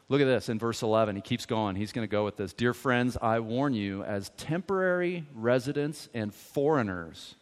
Look 0.08 0.20
at 0.20 0.26
this 0.26 0.48
in 0.48 0.58
verse 0.58 0.82
11. 0.82 1.16
He 1.16 1.22
keeps 1.22 1.46
going. 1.46 1.74
He's 1.74 1.92
going 1.92 2.06
to 2.06 2.10
go 2.10 2.24
with 2.24 2.36
this. 2.36 2.52
Dear 2.52 2.74
friends, 2.74 3.16
I 3.20 3.40
warn 3.40 3.74
you, 3.74 4.02
as 4.04 4.30
temporary 4.36 5.24
residents 5.34 6.08
and 6.12 6.34
foreigners, 6.34 7.34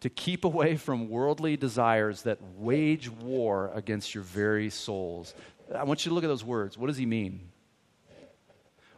to 0.00 0.08
keep 0.08 0.44
away 0.44 0.76
from 0.76 1.10
worldly 1.10 1.56
desires 1.56 2.22
that 2.22 2.38
wage 2.56 3.10
war 3.10 3.70
against 3.74 4.14
your 4.14 4.24
very 4.24 4.70
souls. 4.70 5.34
I 5.74 5.84
want 5.84 6.04
you 6.04 6.10
to 6.10 6.14
look 6.14 6.24
at 6.24 6.28
those 6.28 6.44
words. 6.44 6.78
What 6.78 6.86
does 6.86 6.96
he 6.96 7.06
mean? 7.06 7.40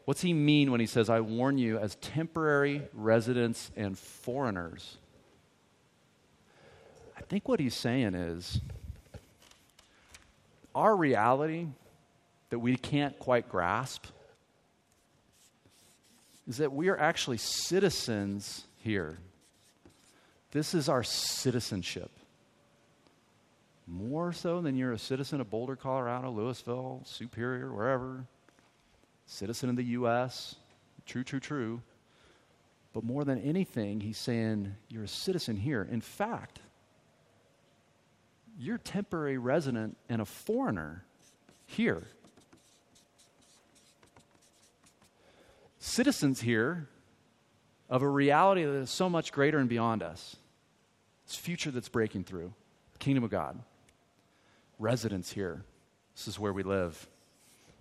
What's 0.04 0.20
he 0.20 0.32
mean 0.32 0.70
when 0.70 0.80
he 0.80 0.86
says, 0.86 1.08
I 1.08 1.20
warn 1.20 1.58
you 1.58 1.78
as 1.78 1.94
temporary 1.96 2.82
residents 2.92 3.70
and 3.76 3.96
foreigners? 3.96 4.96
I 7.16 7.20
think 7.22 7.48
what 7.48 7.60
he's 7.60 7.76
saying 7.76 8.14
is 8.14 8.60
our 10.74 10.96
reality 10.96 11.68
that 12.50 12.58
we 12.58 12.76
can't 12.76 13.18
quite 13.18 13.48
grasp 13.48 14.06
is 16.48 16.56
that 16.56 16.72
we 16.72 16.88
are 16.88 16.98
actually 16.98 17.36
citizens 17.36 18.64
here. 18.78 19.18
This 20.50 20.74
is 20.74 20.88
our 20.88 21.04
citizenship. 21.04 22.10
more 23.86 24.32
so 24.32 24.60
than 24.60 24.76
you're 24.76 24.92
a 24.92 24.98
citizen 24.98 25.40
of 25.40 25.50
Boulder, 25.50 25.76
Colorado, 25.76 26.30
Louisville, 26.30 27.02
Superior, 27.04 27.72
wherever, 27.72 28.24
citizen 29.26 29.70
of 29.70 29.76
the 29.76 29.84
U.S. 29.84 30.56
True, 31.06 31.24
true, 31.24 31.40
true. 31.40 31.82
But 32.92 33.04
more 33.04 33.24
than 33.24 33.38
anything, 33.40 34.00
he's 34.00 34.18
saying 34.18 34.74
you're 34.88 35.04
a 35.04 35.08
citizen 35.08 35.56
here. 35.56 35.88
In 35.90 36.00
fact, 36.00 36.60
you're 38.58 38.78
temporary 38.78 39.38
resident 39.38 39.96
and 40.08 40.20
a 40.20 40.24
foreigner 40.24 41.04
here. 41.66 42.02
Citizens 45.78 46.40
here 46.40 46.88
of 47.88 48.02
a 48.02 48.08
reality 48.08 48.64
that 48.64 48.72
is 48.72 48.90
so 48.90 49.08
much 49.08 49.32
greater 49.32 49.58
and 49.58 49.68
beyond 49.68 50.02
us. 50.02 50.36
This 51.26 51.36
future 51.36 51.70
that's 51.70 51.88
breaking 51.88 52.24
through. 52.24 52.52
Kingdom 52.98 53.24
of 53.24 53.30
God. 53.30 53.58
Residents 54.78 55.32
here. 55.32 55.64
This 56.14 56.28
is 56.28 56.38
where 56.38 56.52
we 56.52 56.62
live 56.62 57.08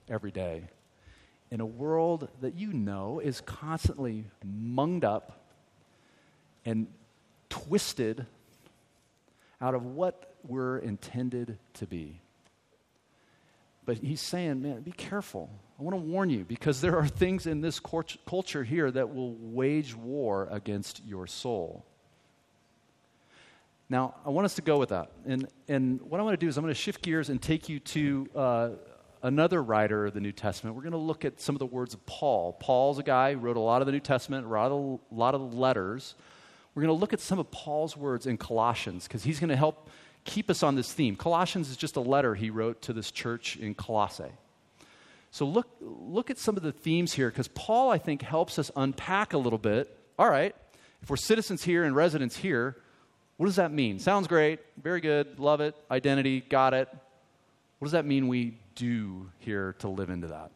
every 0.10 0.32
day. 0.32 0.64
In 1.52 1.60
a 1.60 1.66
world 1.66 2.30
that 2.40 2.56
you 2.56 2.72
know 2.72 3.20
is 3.20 3.42
constantly 3.42 4.26
munged 4.46 5.04
up 5.04 5.42
and 6.66 6.88
twisted 7.50 8.26
out 9.60 9.76
of 9.76 9.86
what 9.86 10.34
we're 10.48 10.78
intended 10.78 11.58
to 11.74 11.86
be. 11.86 12.22
But 13.86 13.98
he's 13.98 14.22
saying, 14.22 14.62
man, 14.62 14.82
be 14.82 14.92
careful. 14.92 15.50
I 15.80 15.84
want 15.84 15.96
to 15.96 16.02
warn 16.02 16.30
you 16.30 16.46
because 16.46 16.82
there 16.82 16.98
are 16.98 17.08
things 17.08 17.48
in 17.48 17.62
this 17.62 17.80
culture 17.80 18.64
here 18.64 18.92
that 18.92 19.14
will 19.14 19.36
wage 19.36 19.96
war 19.96 20.48
against 20.52 21.04
your 21.06 21.28
soul. 21.28 21.86
Now, 23.90 24.16
I 24.26 24.30
want 24.30 24.46
us 24.46 24.56
to 24.56 24.62
go 24.62 24.78
with 24.78 24.90
that. 24.90 25.12
And, 25.26 25.48
and 25.68 26.02
what 26.04 26.22
I 26.22 26.24
want 26.24 26.40
to 26.40 26.46
do 26.46 26.48
is 26.48 26.58
I'm 26.58 26.64
going 26.64 26.74
to 26.74 26.80
shift 26.80 27.02
gears 27.02 27.30
and 27.30 27.42
take 27.42 27.68
you 27.68 27.80
to 27.80 28.30
uh, 28.36 28.70
another 29.24 29.62
writer 29.62 30.08
of 30.08 30.14
the 30.14 30.20
New 30.20 30.32
Testament. 30.32 30.76
We're 30.76 30.84
going 30.84 30.92
to 30.92 30.98
look 30.98 31.26
at 31.26 31.40
some 31.40 31.56
of 31.56 31.60
the 31.60 31.66
words 31.66 31.94
of 31.94 32.06
Paul. 32.06 32.54
Paul's 32.54 33.00
a 33.00 33.04
guy 33.04 33.34
who 33.34 33.40
wrote 33.40 33.58
a 33.58 33.62
lot 33.62 33.82
of 33.82 33.86
the 33.86 33.92
New 33.92 34.00
Testament, 34.00 34.46
a 34.46 34.50
lot 34.50 34.72
of, 34.72 35.00
a 35.12 35.16
lot 35.16 35.36
of 35.36 35.52
the 35.52 35.58
letters. 35.58 36.16
We're 36.74 36.84
going 36.84 36.96
to 36.96 37.00
look 37.00 37.14
at 37.14 37.20
some 37.20 37.40
of 37.40 37.52
Paul's 37.52 37.98
words 37.98 38.26
in 38.26 38.38
Colossians 38.38 39.08
because 39.08 39.24
he's 39.24 39.40
going 39.40 39.50
to 39.50 39.56
help 39.56 39.90
keep 40.24 40.50
us 40.50 40.64
on 40.64 40.76
this 40.76 40.94
theme. 40.94 41.16
Colossians 41.16 41.70
is 41.70 41.78
just 41.78 41.96
a 41.96 42.02
letter 42.02 42.36
he 42.36 42.50
wrote 42.50 42.82
to 42.84 42.94
this 42.94 43.12
church 43.12 43.58
in 43.58 43.76
Colossae. 43.76 44.32
So 45.32 45.46
look, 45.46 45.68
look 45.80 46.30
at 46.30 46.38
some 46.38 46.58
of 46.58 46.64
the 46.64 46.72
themes 46.72 47.14
here 47.14 47.30
because 47.30 47.48
Paul, 47.50 47.90
I 47.90 47.98
think, 47.98 48.22
helps 48.22 48.60
us 48.60 48.70
unpack 48.76 49.34
a 49.34 49.38
little 49.38 49.60
bit. 49.60 49.98
All 50.20 50.30
right, 50.30 50.56
if 51.02 51.10
we're 51.10 51.16
citizens 51.16 51.64
here 51.64 51.84
and 51.84 51.96
residents 51.96 52.36
here, 52.36 52.76
what 53.38 53.48
does 53.48 53.56
that 53.56 53.72
mean? 53.72 53.98
Sounds 53.98 54.28
great, 54.28 54.60
very 54.82 55.02
good, 55.02 55.40
love 55.40 55.62
it, 55.62 55.76
identity, 55.90 56.42
got 56.42 56.74
it. 56.74 56.90
What 57.80 57.86
does 57.86 57.94
that 57.94 58.06
mean 58.06 58.28
we 58.28 58.58
do 58.76 59.30
here 59.40 59.76
to 59.80 59.88
live 59.88 60.10
into 60.10 60.28
that? 60.28 60.52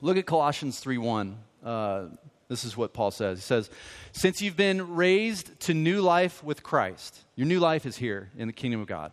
Look 0.00 0.16
at 0.16 0.26
Colossians 0.26 0.80
3 0.80 0.98
1. 0.98 1.38
Uh, 1.64 2.04
this 2.48 2.64
is 2.64 2.76
what 2.76 2.92
Paul 2.92 3.10
says. 3.10 3.38
He 3.38 3.42
says, 3.42 3.70
Since 4.12 4.42
you've 4.42 4.56
been 4.56 4.94
raised 4.94 5.58
to 5.60 5.74
new 5.74 6.02
life 6.02 6.44
with 6.44 6.62
Christ, 6.62 7.18
your 7.36 7.46
new 7.46 7.58
life 7.58 7.86
is 7.86 7.96
here 7.96 8.30
in 8.36 8.46
the 8.46 8.52
kingdom 8.52 8.80
of 8.80 8.86
God. 8.86 9.12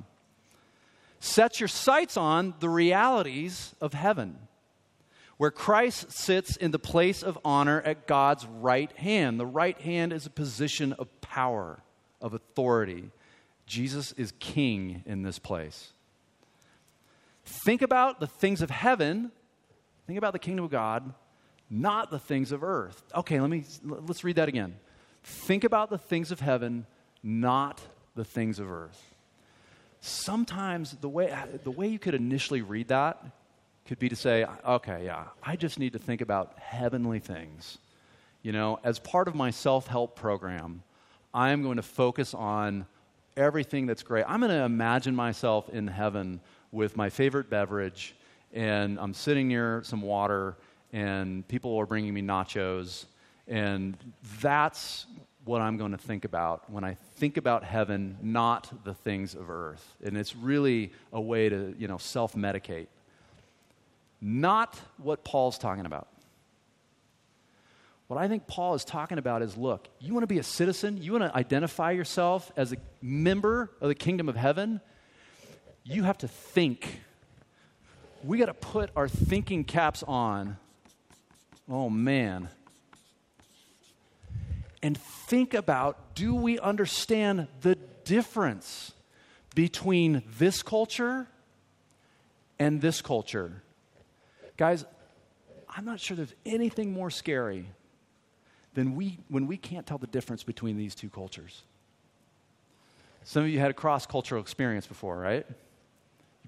Set 1.19 1.59
your 1.59 1.67
sights 1.67 2.17
on 2.17 2.55
the 2.59 2.69
realities 2.69 3.73
of 3.79 3.93
heaven, 3.93 4.37
where 5.37 5.51
Christ 5.51 6.11
sits 6.11 6.57
in 6.57 6.71
the 6.71 6.79
place 6.79 7.23
of 7.23 7.37
honor 7.45 7.81
at 7.81 8.07
God's 8.07 8.45
right 8.45 8.91
hand. 8.93 9.39
The 9.39 9.45
right 9.45 9.79
hand 9.79 10.13
is 10.13 10.25
a 10.25 10.31
position 10.31 10.93
of 10.93 11.21
power, 11.21 11.79
of 12.21 12.33
authority. 12.33 13.11
Jesus 13.65 14.11
is 14.13 14.33
king 14.39 15.03
in 15.05 15.21
this 15.21 15.39
place. 15.39 15.93
Think 17.65 17.81
about 17.81 18.19
the 18.19 18.27
things 18.27 18.61
of 18.61 18.69
heaven, 18.69 19.31
think 20.07 20.17
about 20.17 20.33
the 20.33 20.39
kingdom 20.39 20.65
of 20.65 20.71
God 20.71 21.13
not 21.71 22.11
the 22.11 22.19
things 22.19 22.51
of 22.51 22.63
earth. 22.63 23.01
Okay, 23.15 23.39
let 23.39 23.49
me 23.49 23.63
let's 23.83 24.23
read 24.23 24.35
that 24.35 24.49
again. 24.49 24.75
Think 25.23 25.63
about 25.63 25.89
the 25.89 25.97
things 25.97 26.31
of 26.31 26.41
heaven, 26.41 26.85
not 27.23 27.81
the 28.13 28.25
things 28.25 28.59
of 28.59 28.69
earth. 28.69 29.15
Sometimes 30.01 30.91
the 30.97 31.07
way 31.09 31.33
the 31.63 31.71
way 31.71 31.87
you 31.87 31.97
could 31.97 32.13
initially 32.13 32.61
read 32.61 32.89
that 32.89 33.23
could 33.85 33.99
be 33.99 34.09
to 34.09 34.15
say, 34.15 34.45
okay, 34.67 35.05
yeah, 35.05 35.25
I 35.41 35.55
just 35.55 35.79
need 35.79 35.93
to 35.93 35.99
think 35.99 36.21
about 36.21 36.59
heavenly 36.59 37.19
things. 37.19 37.77
You 38.43 38.51
know, 38.51 38.79
as 38.83 38.99
part 38.99 39.27
of 39.27 39.35
my 39.35 39.49
self-help 39.49 40.15
program, 40.15 40.83
I 41.33 41.51
am 41.51 41.63
going 41.63 41.77
to 41.77 41.83
focus 41.83 42.33
on 42.33 42.85
everything 43.37 43.85
that's 43.85 44.03
great. 44.03 44.25
I'm 44.27 44.39
going 44.41 44.51
to 44.51 44.63
imagine 44.63 45.15
myself 45.15 45.69
in 45.69 45.87
heaven 45.87 46.41
with 46.71 46.95
my 46.95 47.09
favorite 47.09 47.49
beverage 47.49 48.15
and 48.53 48.99
I'm 48.99 49.13
sitting 49.13 49.47
near 49.47 49.81
some 49.83 50.01
water 50.01 50.57
and 50.93 51.47
people 51.47 51.77
are 51.77 51.85
bringing 51.85 52.13
me 52.13 52.21
nachos. 52.21 53.05
And 53.47 53.97
that's 54.41 55.05
what 55.45 55.61
I'm 55.61 55.77
going 55.77 55.91
to 55.91 55.97
think 55.97 56.25
about 56.25 56.69
when 56.69 56.83
I 56.83 56.97
think 57.15 57.37
about 57.37 57.63
heaven, 57.63 58.17
not 58.21 58.71
the 58.83 58.93
things 58.93 59.33
of 59.33 59.49
earth. 59.49 59.95
And 60.03 60.17
it's 60.17 60.35
really 60.35 60.91
a 61.11 61.21
way 61.21 61.49
to, 61.49 61.73
you 61.77 61.87
know, 61.87 61.97
self 61.97 62.33
medicate. 62.33 62.87
Not 64.21 64.79
what 64.97 65.23
Paul's 65.23 65.57
talking 65.57 65.85
about. 65.85 66.07
What 68.07 68.19
I 68.19 68.27
think 68.27 68.45
Paul 68.45 68.75
is 68.75 68.83
talking 68.83 69.17
about 69.17 69.41
is 69.41 69.55
look, 69.55 69.87
you 69.99 70.13
want 70.13 70.23
to 70.23 70.27
be 70.27 70.37
a 70.37 70.43
citizen, 70.43 71.01
you 71.01 71.13
want 71.13 71.23
to 71.23 71.35
identify 71.35 71.91
yourself 71.91 72.51
as 72.57 72.73
a 72.73 72.77
member 73.01 73.71
of 73.79 73.87
the 73.87 73.95
kingdom 73.95 74.27
of 74.27 74.35
heaven, 74.35 74.81
you 75.83 76.03
have 76.03 76.17
to 76.19 76.27
think. 76.27 77.01
We 78.23 78.37
got 78.37 78.47
to 78.47 78.53
put 78.53 78.91
our 78.95 79.07
thinking 79.07 79.63
caps 79.63 80.03
on 80.03 80.57
Oh, 81.71 81.89
man. 81.89 82.49
And 84.83 84.97
think 84.97 85.53
about 85.53 86.15
do 86.15 86.35
we 86.35 86.59
understand 86.59 87.47
the 87.61 87.75
difference 88.03 88.91
between 89.55 90.23
this 90.37 90.61
culture 90.61 91.27
and 92.59 92.81
this 92.81 93.01
culture? 93.01 93.63
Guys, 94.57 94.83
I'm 95.69 95.85
not 95.85 96.01
sure 96.01 96.17
there's 96.17 96.33
anything 96.45 96.91
more 96.91 97.09
scary 97.09 97.67
than 98.73 98.95
we, 98.95 99.19
when 99.29 99.47
we 99.47 99.55
can't 99.55 99.87
tell 99.87 99.97
the 99.97 100.07
difference 100.07 100.43
between 100.43 100.77
these 100.77 100.93
two 100.93 101.09
cultures. 101.09 101.61
Some 103.23 103.43
of 103.43 103.49
you 103.49 103.59
had 103.59 103.71
a 103.71 103.73
cross 103.73 104.05
cultural 104.05 104.41
experience 104.41 104.87
before, 104.87 105.17
right? 105.17 105.45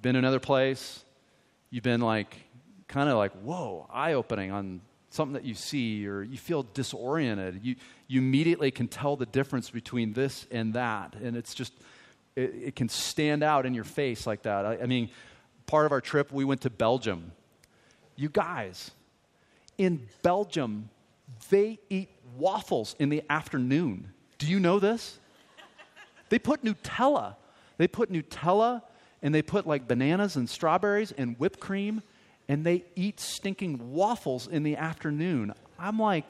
Been 0.04 0.18
another 0.18 0.42
place, 0.42 1.06
you've 1.70 1.86
been 1.86 2.02
like, 2.02 2.36
kind 2.90 3.08
of 3.08 3.16
like, 3.16 3.32
whoa, 3.42 3.88
eye 3.90 4.14
opening 4.14 4.52
on 4.52 4.82
something 5.12 5.32
that 5.32 5.46
you 5.46 5.54
see 5.54 6.06
or 6.06 6.24
you 6.24 6.38
feel 6.38 6.64
disoriented, 6.74 7.62
you, 7.64 7.78
you 8.08 8.20
immediately 8.20 8.70
can 8.70 8.90
tell 8.90 9.16
the 9.16 9.26
difference 9.26 9.70
between 9.70 10.12
this 10.12 10.46
and 10.52 10.74
that. 10.74 11.16
And 11.24 11.38
it's 11.38 11.54
just, 11.54 11.72
it, 12.36 12.54
it 12.54 12.76
can 12.76 12.90
stand 12.90 13.44
out 13.44 13.66
in 13.66 13.74
your 13.74 13.86
face 13.86 14.28
like 14.28 14.42
that. 14.42 14.66
I, 14.66 14.80
I 14.84 14.86
mean, 14.88 15.10
part 15.68 15.86
of 15.86 15.94
our 15.94 16.02
trip, 16.02 16.34
we 16.34 16.44
went 16.44 16.60
to 16.62 16.70
Belgium. 16.70 17.32
You 18.18 18.28
guys, 18.28 18.92
in 19.78 20.10
Belgium, 20.22 20.90
they 21.50 21.80
eat 21.90 22.10
waffles 22.38 22.94
in 23.00 23.08
the 23.08 23.24
afternoon. 23.30 24.12
Do 24.38 24.48
you 24.48 24.60
know 24.60 24.80
this? 24.80 25.18
They 26.28 26.40
put 26.40 26.62
Nutella. 26.62 27.38
They 27.78 27.88
put 27.88 28.12
Nutella 28.12 28.82
and 29.24 29.34
they 29.34 29.42
put 29.42 29.66
like 29.66 29.88
bananas 29.88 30.36
and 30.36 30.48
strawberries 30.48 31.12
and 31.14 31.40
whipped 31.40 31.60
cream 31.60 32.04
and 32.48 32.66
they 32.66 32.84
eat 32.96 33.20
stinking 33.20 33.94
waffles 33.94 34.48
in 34.48 34.64
the 34.64 34.76
afternoon. 34.76 35.54
I'm 35.80 35.98
like, 35.98 36.30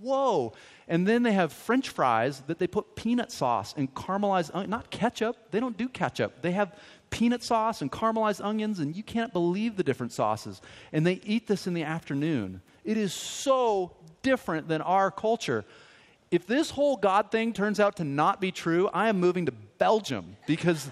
whoa. 0.00 0.52
And 0.86 1.06
then 1.06 1.22
they 1.22 1.32
have 1.32 1.52
french 1.52 1.88
fries 1.88 2.40
that 2.46 2.58
they 2.58 2.66
put 2.66 2.94
peanut 2.94 3.32
sauce 3.32 3.74
and 3.76 3.92
caramelized 3.94 4.68
not 4.68 4.90
ketchup. 4.90 5.36
They 5.50 5.58
don't 5.58 5.76
do 5.76 5.88
ketchup. 5.88 6.42
They 6.42 6.52
have 6.52 6.78
peanut 7.10 7.42
sauce 7.42 7.80
and 7.80 7.90
caramelized 7.90 8.44
onions, 8.44 8.78
and 8.78 8.94
you 8.94 9.02
can't 9.02 9.32
believe 9.32 9.76
the 9.76 9.82
different 9.82 10.12
sauces. 10.12 10.60
And 10.92 11.06
they 11.06 11.20
eat 11.24 11.46
this 11.46 11.66
in 11.66 11.74
the 11.74 11.84
afternoon. 11.84 12.60
It 12.84 12.98
is 12.98 13.12
so 13.12 13.96
different 14.22 14.68
than 14.68 14.82
our 14.82 15.10
culture. 15.10 15.64
If 16.30 16.46
this 16.46 16.70
whole 16.70 16.96
God 16.96 17.30
thing 17.30 17.54
turns 17.54 17.80
out 17.80 17.96
to 17.96 18.04
not 18.04 18.40
be 18.40 18.52
true, 18.52 18.90
I 18.92 19.08
am 19.08 19.18
moving 19.18 19.46
to 19.46 19.52
Belgium 19.78 20.36
because 20.46 20.90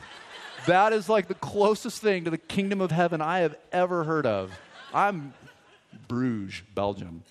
that 0.67 0.93
is 0.93 1.09
like 1.09 1.29
the 1.29 1.35
closest 1.35 2.01
thing 2.01 2.25
to 2.25 2.31
the 2.31 2.39
kingdom 2.39 2.81
of 2.81 2.91
heaven 2.91 3.21
I 3.21 3.41
have 3.41 3.57
ever 3.73 4.05
heard 4.05 4.27
of. 4.27 4.53
I'm 4.93 5.35
Bruges, 6.09 6.63
Belgium. 6.75 7.23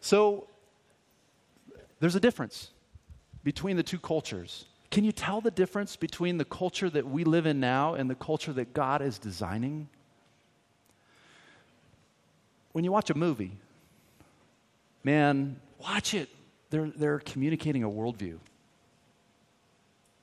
So 0.00 0.46
there's 2.00 2.14
a 2.14 2.20
difference 2.20 2.70
between 3.44 3.76
the 3.76 3.82
two 3.82 3.98
cultures. 3.98 4.66
Can 4.90 5.04
you 5.04 5.12
tell 5.12 5.40
the 5.40 5.50
difference 5.50 5.96
between 5.96 6.38
the 6.38 6.44
culture 6.44 6.90
that 6.90 7.06
we 7.06 7.24
live 7.24 7.46
in 7.46 7.60
now 7.60 7.94
and 7.94 8.10
the 8.10 8.14
culture 8.14 8.52
that 8.52 8.74
God 8.74 9.02
is 9.02 9.18
designing? 9.18 9.88
When 12.72 12.84
you 12.84 12.92
watch 12.92 13.10
a 13.10 13.16
movie, 13.16 13.52
man, 15.04 15.60
watch 15.78 16.14
it. 16.14 16.28
They're, 16.70 16.90
they're 16.94 17.18
communicating 17.18 17.82
a 17.82 17.88
worldview. 17.88 18.38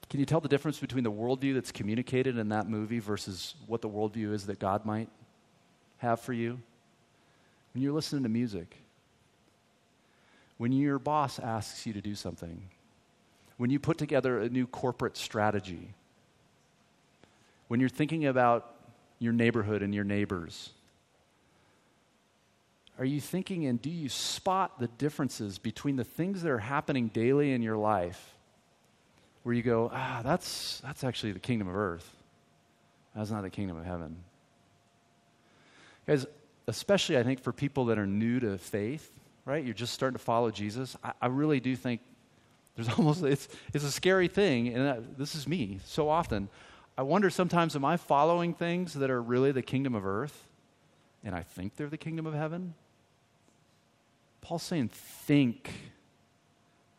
Can 0.10 0.20
you 0.22 0.26
tell 0.26 0.40
the 0.40 0.48
difference 0.48 0.80
between 0.80 1.04
the 1.04 1.12
worldview 1.12 1.54
that's 1.54 1.72
communicated 1.72 2.38
in 2.38 2.50
that 2.50 2.70
movie 2.70 3.00
versus 3.00 3.56
what 3.66 3.82
the 3.82 3.90
worldview 3.90 4.34
is 4.34 4.46
that 4.46 4.60
God 4.60 4.86
might 4.86 5.10
have 5.98 6.22
for 6.22 6.34
you? 6.34 6.60
When 7.74 7.84
you're 7.84 7.94
listening 7.94 8.24
to 8.24 8.30
music, 8.30 8.78
when 10.58 10.72
your 10.72 10.98
boss 10.98 11.40
asks 11.40 11.86
you 11.86 11.94
to 11.94 12.02
do 12.02 12.16
something, 12.16 12.70
when 13.58 13.70
you 13.70 13.80
put 13.80 13.98
together 13.98 14.40
a 14.40 14.50
new 14.50 14.66
corporate 14.66 15.18
strategy, 15.18 15.94
when 17.68 17.80
you're 17.80 17.90
thinking 17.90 18.26
about 18.26 18.76
your 19.20 19.34
neighborhood 19.34 19.82
and 19.82 19.94
your 19.94 20.06
neighbors, 20.06 20.72
are 22.98 23.06
you 23.06 23.20
thinking 23.20 23.66
and 23.66 23.82
do 23.82 23.90
you 23.90 24.10
spot 24.10 24.80
the 24.80 24.88
differences 24.88 25.60
between 25.60 25.98
the 25.98 26.04
things 26.04 26.42
that 26.42 26.50
are 26.50 26.60
happening 26.60 27.10
daily 27.10 27.52
in 27.52 27.62
your 27.62 27.78
life 27.78 28.37
where 29.48 29.56
you 29.56 29.64
go, 29.64 29.90
ah, 29.94 30.20
that's, 30.26 30.82
that's 30.82 31.06
actually 31.06 31.32
the 31.32 31.40
kingdom 31.40 31.70
of 31.70 31.76
earth? 31.78 32.14
That's 33.16 33.32
not 33.32 33.44
the 33.44 33.50
kingdom 33.50 33.78
of 33.78 33.86
heaven. 33.86 34.18
Guys, 36.06 36.26
especially 36.68 37.18
I 37.18 37.24
think 37.24 37.40
for 37.40 37.54
people 37.54 37.86
that 37.86 37.98
are 37.98 38.06
new 38.06 38.42
to 38.42 38.58
faith, 38.58 39.10
right? 39.46 39.64
You're 39.64 39.74
just 39.74 39.94
starting 39.94 40.18
to 40.18 40.22
follow 40.22 40.52
Jesus. 40.52 40.98
I, 41.02 41.14
I 41.22 41.28
really 41.28 41.62
do 41.62 41.78
think 41.78 42.02
there's 42.76 42.90
almost, 42.98 43.24
it's, 43.24 43.48
it's 43.74 43.86
a 43.86 43.92
scary 43.92 44.28
thing, 44.28 44.68
and 44.76 45.16
this 45.18 45.34
is 45.34 45.48
me 45.48 45.80
so 45.86 46.10
often. 46.10 46.50
I 46.98 47.04
wonder 47.04 47.30
sometimes, 47.30 47.74
am 47.74 47.86
I 47.86 47.96
following 47.96 48.54
things 48.54 48.96
that 48.96 49.10
are 49.10 49.22
really 49.22 49.54
the 49.54 49.62
kingdom 49.62 49.96
of 49.96 50.06
earth, 50.06 50.46
and 51.24 51.34
I 51.34 51.44
think 51.44 51.78
they're 51.78 51.88
the 51.88 51.96
kingdom 51.96 52.26
of 52.26 52.34
heaven? 52.34 52.74
Paul's 54.42 54.64
saying, 54.64 54.90
think. 54.90 55.72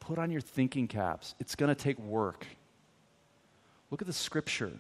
Put 0.09 0.18
on 0.18 0.31
your 0.31 0.40
thinking 0.40 0.88
caps. 0.88 1.35
It's 1.38 1.55
going 1.55 1.68
to 1.68 1.75
take 1.75 1.99
work. 1.99 2.47
Look 3.90 4.01
at 4.01 4.07
the 4.07 4.14
scripture. 4.14 4.73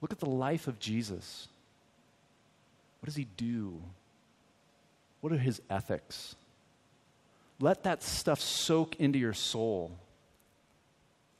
Look 0.00 0.10
at 0.10 0.18
the 0.18 0.28
life 0.28 0.66
of 0.66 0.80
Jesus. 0.80 1.46
What 2.98 3.06
does 3.06 3.14
he 3.14 3.28
do? 3.36 3.80
What 5.20 5.32
are 5.32 5.38
his 5.38 5.62
ethics? 5.70 6.34
Let 7.60 7.84
that 7.84 8.02
stuff 8.02 8.40
soak 8.40 8.96
into 8.96 9.16
your 9.16 9.32
soul. 9.32 9.92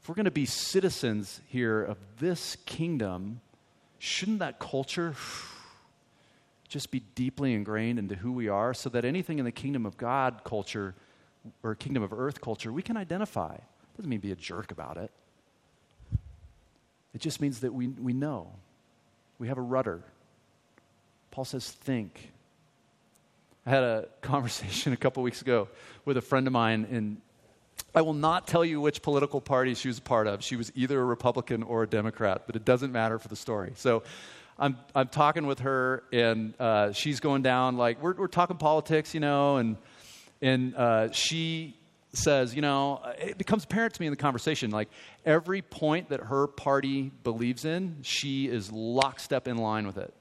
If 0.00 0.08
we're 0.08 0.14
going 0.14 0.26
to 0.26 0.30
be 0.30 0.46
citizens 0.46 1.40
here 1.48 1.82
of 1.82 1.98
this 2.20 2.56
kingdom, 2.66 3.40
shouldn't 3.98 4.38
that 4.38 4.60
culture 4.60 5.16
just 6.68 6.92
be 6.92 7.02
deeply 7.16 7.52
ingrained 7.52 7.98
into 7.98 8.14
who 8.14 8.30
we 8.30 8.46
are 8.46 8.74
so 8.74 8.88
that 8.90 9.04
anything 9.04 9.40
in 9.40 9.44
the 9.44 9.50
kingdom 9.50 9.86
of 9.86 9.96
God 9.96 10.42
culture 10.44 10.94
or 11.62 11.74
kingdom 11.74 12.02
of 12.02 12.12
earth 12.12 12.40
culture 12.40 12.72
we 12.72 12.82
can 12.82 12.96
identify. 12.96 13.56
Doesn't 13.96 14.08
mean 14.08 14.20
be 14.20 14.32
a 14.32 14.36
jerk 14.36 14.72
about 14.72 14.96
it. 14.96 15.10
It 17.14 17.20
just 17.20 17.40
means 17.40 17.60
that 17.60 17.74
we, 17.74 17.88
we 17.88 18.12
know. 18.12 18.52
We 19.38 19.48
have 19.48 19.58
a 19.58 19.62
rudder. 19.62 20.02
Paul 21.30 21.44
says, 21.44 21.70
think. 21.70 22.32
I 23.66 23.70
had 23.70 23.82
a 23.82 24.08
conversation 24.20 24.92
a 24.92 24.96
couple 24.96 25.22
weeks 25.22 25.42
ago 25.42 25.68
with 26.04 26.16
a 26.16 26.22
friend 26.22 26.46
of 26.46 26.52
mine, 26.52 26.86
and 26.90 27.20
I 27.94 28.02
will 28.02 28.14
not 28.14 28.46
tell 28.46 28.64
you 28.64 28.80
which 28.80 29.02
political 29.02 29.40
party 29.40 29.74
she 29.74 29.88
was 29.88 29.98
a 29.98 30.02
part 30.02 30.26
of. 30.26 30.44
She 30.44 30.56
was 30.56 30.70
either 30.74 31.00
a 31.00 31.04
Republican 31.04 31.62
or 31.62 31.82
a 31.82 31.86
Democrat, 31.86 32.42
but 32.46 32.54
it 32.54 32.64
doesn't 32.64 32.92
matter 32.92 33.18
for 33.18 33.28
the 33.28 33.36
story. 33.36 33.72
So 33.76 34.02
I'm, 34.58 34.76
I'm 34.94 35.08
talking 35.08 35.46
with 35.46 35.60
her, 35.60 36.04
and 36.12 36.54
uh, 36.60 36.92
she's 36.92 37.18
going 37.18 37.42
down, 37.42 37.76
like, 37.76 38.00
we're, 38.02 38.14
we're 38.14 38.28
talking 38.28 38.56
politics, 38.56 39.14
you 39.14 39.20
know, 39.20 39.56
and, 39.56 39.76
and 40.42 40.74
uh, 40.74 41.12
she 41.12 41.76
says, 42.12 42.54
you 42.54 42.62
know, 42.62 43.00
it 43.18 43.38
becomes 43.38 43.64
apparent 43.64 43.94
to 43.94 44.00
me 44.00 44.06
in 44.06 44.12
the 44.12 44.16
conversation, 44.16 44.70
like, 44.70 44.88
every 45.24 45.62
point 45.62 46.08
that 46.08 46.20
her 46.20 46.46
party 46.46 47.10
believes 47.22 47.64
in, 47.64 47.98
she 48.02 48.48
is 48.48 48.72
lockstep 48.72 49.46
in 49.46 49.56
line 49.56 49.86
with 49.86 49.96
it. 49.96 50.12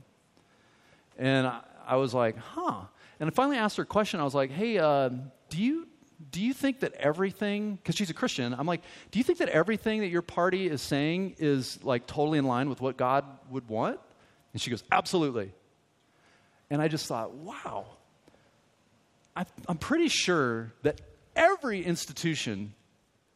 And 1.17 1.47
I, 1.47 1.61
I 1.87 1.95
was 1.95 2.13
like, 2.13 2.37
huh. 2.37 2.81
And 3.19 3.29
I 3.29 3.33
finally 3.33 3.57
asked 3.57 3.77
her 3.77 3.83
a 3.83 3.87
question. 3.87 4.19
I 4.19 4.23
was 4.23 4.35
like, 4.35 4.51
hey, 4.51 4.77
uh, 4.77 5.09
do 5.49 5.57
you 5.61 5.87
do 6.31 6.41
you 6.41 6.53
think 6.53 6.81
that 6.81 6.93
everything 6.95 7.75
because 7.75 7.95
she's 7.95 8.09
a 8.09 8.13
christian 8.13 8.53
i'm 8.53 8.67
like 8.67 8.81
do 9.09 9.19
you 9.19 9.23
think 9.23 9.39
that 9.39 9.47
everything 9.47 10.01
that 10.01 10.09
your 10.09 10.21
party 10.21 10.67
is 10.67 10.81
saying 10.81 11.33
is 11.37 11.81
like 11.81 12.05
totally 12.07 12.37
in 12.37 12.43
line 12.43 12.67
with 12.67 12.81
what 12.81 12.97
god 12.97 13.23
would 13.49 13.69
want 13.69 13.97
and 14.53 14.61
she 14.61 14.69
goes, 14.69 14.83
Absolutely. 14.91 15.53
And 16.69 16.81
I 16.81 16.87
just 16.87 17.07
thought, 17.07 17.33
wow, 17.33 17.97
I'm 19.67 19.77
pretty 19.77 20.09
sure 20.09 20.73
that 20.83 21.01
every 21.35 21.83
institution 21.83 22.73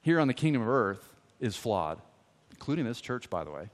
here 0.02 0.20
on 0.20 0.28
the 0.28 0.34
kingdom 0.34 0.62
of 0.62 0.68
earth 0.68 1.14
is 1.40 1.56
flawed, 1.56 2.02
including 2.52 2.86
this 2.86 3.00
church, 3.00 3.30
by 3.30 3.44
the 3.44 3.52
way. 3.52 3.70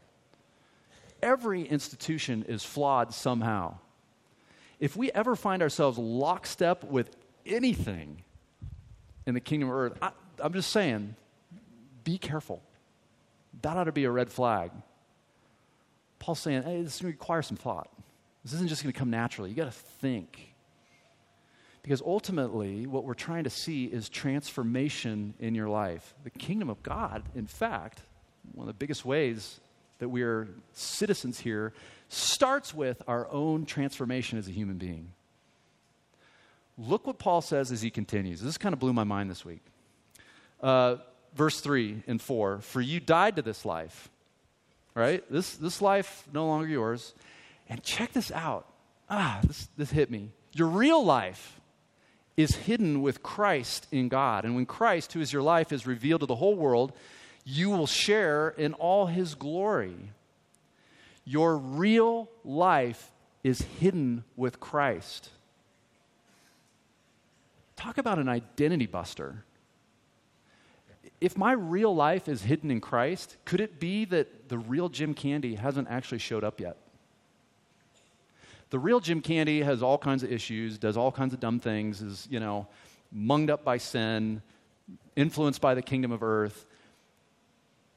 Every 1.21 1.63
institution 1.63 2.45
is 2.47 2.63
flawed 2.63 3.13
somehow. 3.13 3.77
If 4.79 4.95
we 4.95 5.11
ever 5.11 5.35
find 5.35 5.61
ourselves 5.61 5.97
lockstep 5.97 6.83
with 6.83 7.15
anything 7.45 8.23
in 9.25 9.33
the 9.33 9.41
kingdom 9.41 9.69
of 9.69 9.75
earth, 9.75 9.97
I, 10.01 10.11
I'm 10.39 10.53
just 10.53 10.71
saying, 10.71 11.15
be 12.03 12.17
careful. 12.17 12.61
That 13.61 13.75
ought 13.75 13.85
to 13.85 13.91
be 13.91 14.05
a 14.05 14.11
red 14.11 14.29
flag. 14.29 14.71
Paul's 16.19 16.39
saying, 16.39 16.63
hey, 16.63 16.81
this 16.81 16.95
is 16.95 17.01
going 17.01 17.13
to 17.13 17.17
require 17.17 17.41
some 17.41 17.57
thought. 17.57 17.89
This 18.43 18.53
isn't 18.53 18.69
just 18.69 18.83
going 18.83 18.93
to 18.93 18.97
come 18.97 19.09
naturally. 19.09 19.49
You 19.49 19.55
got 19.55 19.65
to 19.65 19.71
think. 19.71 20.48
Because 21.89 22.03
ultimately, 22.03 22.85
what 22.85 23.03
we're 23.03 23.15
trying 23.15 23.45
to 23.45 23.49
see 23.49 23.85
is 23.85 24.09
transformation 24.09 25.33
in 25.39 25.55
your 25.55 25.67
life. 25.69 26.13
The 26.23 26.29
kingdom 26.29 26.69
of 26.69 26.83
God, 26.83 27.23
in 27.33 27.47
fact, 27.47 28.03
one 28.53 28.61
of 28.61 28.67
the 28.67 28.77
biggest 28.77 29.05
ways 29.05 29.59
that 29.97 30.07
we 30.07 30.21
are 30.21 30.47
citizens 30.71 31.39
here, 31.39 31.73
starts 32.07 32.75
with 32.75 33.01
our 33.07 33.27
own 33.31 33.65
transformation 33.65 34.37
as 34.37 34.47
a 34.47 34.51
human 34.51 34.77
being. 34.77 35.13
Look 36.77 37.07
what 37.07 37.17
Paul 37.17 37.41
says 37.41 37.71
as 37.71 37.81
he 37.81 37.89
continues. 37.89 38.39
This 38.39 38.59
kind 38.59 38.73
of 38.73 38.77
blew 38.77 38.93
my 38.93 39.03
mind 39.03 39.31
this 39.31 39.43
week. 39.43 39.63
Uh, 40.61 40.97
verse 41.33 41.59
3 41.59 42.03
and 42.05 42.21
4 42.21 42.59
For 42.59 42.81
you 42.81 42.99
died 42.99 43.37
to 43.37 43.41
this 43.41 43.65
life 43.65 44.09
right? 44.93 45.23
This, 45.31 45.55
this 45.55 45.81
life 45.81 46.27
no 46.31 46.45
longer 46.45 46.67
yours. 46.67 47.15
And 47.67 47.81
check 47.81 48.13
this 48.13 48.31
out. 48.31 48.67
Ah, 49.09 49.39
this, 49.43 49.69
this 49.75 49.89
hit 49.89 50.11
me. 50.11 50.29
Your 50.53 50.67
real 50.67 51.03
life 51.03 51.58
is 52.37 52.55
hidden 52.55 53.01
with 53.01 53.23
Christ 53.23 53.87
in 53.91 54.09
God. 54.09 54.45
And 54.45 54.55
when 54.55 54.65
Christ, 54.65 55.13
who 55.13 55.21
is 55.21 55.33
your 55.33 55.41
life, 55.41 55.71
is 55.71 55.85
revealed 55.85 56.21
to 56.21 56.25
the 56.25 56.35
whole 56.35 56.55
world, 56.55 56.93
you 57.43 57.69
will 57.69 57.87
share 57.87 58.49
in 58.49 58.73
all 58.73 59.07
his 59.07 59.35
glory. 59.35 60.11
Your 61.25 61.57
real 61.57 62.29
life 62.43 63.11
is 63.43 63.61
hidden 63.79 64.23
with 64.35 64.59
Christ. 64.59 65.29
Talk 67.75 67.97
about 67.97 68.19
an 68.19 68.29
identity 68.29 68.85
buster 68.85 69.43
if 71.21 71.37
my 71.37 71.51
real 71.51 71.93
life 71.93 72.27
is 72.27 72.43
hidden 72.43 72.71
in 72.71 72.81
Christ, 72.81 73.37
could 73.45 73.59
it 73.59 73.79
be 73.79 74.05
that 74.05 74.49
the 74.49 74.57
real 74.57 74.89
Jim 74.89 75.13
Candy 75.13 75.55
hasn't 75.55 75.87
actually 75.89 76.19
showed 76.19 76.43
up 76.43 76.59
yet? 76.59 76.77
The 78.69 78.79
real 78.79 78.99
Jim 78.99 79.21
Candy 79.21 79.61
has 79.61 79.81
all 79.81 79.97
kinds 79.97 80.23
of 80.23 80.31
issues, 80.31 80.77
does 80.77 80.97
all 80.97 81.11
kinds 81.11 81.33
of 81.33 81.39
dumb 81.39 81.59
things, 81.59 82.01
is, 82.01 82.27
you 82.29 82.39
know, 82.39 82.67
munged 83.15 83.49
up 83.49 83.63
by 83.63 83.77
sin, 83.77 84.41
influenced 85.15 85.61
by 85.61 85.73
the 85.73 85.81
kingdom 85.81 86.11
of 86.11 86.21
earth. 86.21 86.65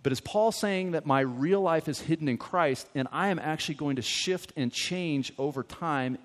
But 0.03 0.13
is 0.13 0.21
Paul 0.21 0.51
saying 0.51 0.93
that 0.93 1.07
my 1.07 1.21
real 1.21 1.61
life 1.61 1.89
is 1.89 2.01
hidden 2.01 2.29
in 2.29 2.39
Christ 2.39 2.89
and 2.95 3.07
I 3.13 3.29
am 3.29 3.39
actually 3.39 3.77
going 3.77 3.97
to 3.97 4.03
shift 4.03 4.53
and 4.57 4.73
change 4.73 5.33
over 5.39 5.63
time 5.63 6.19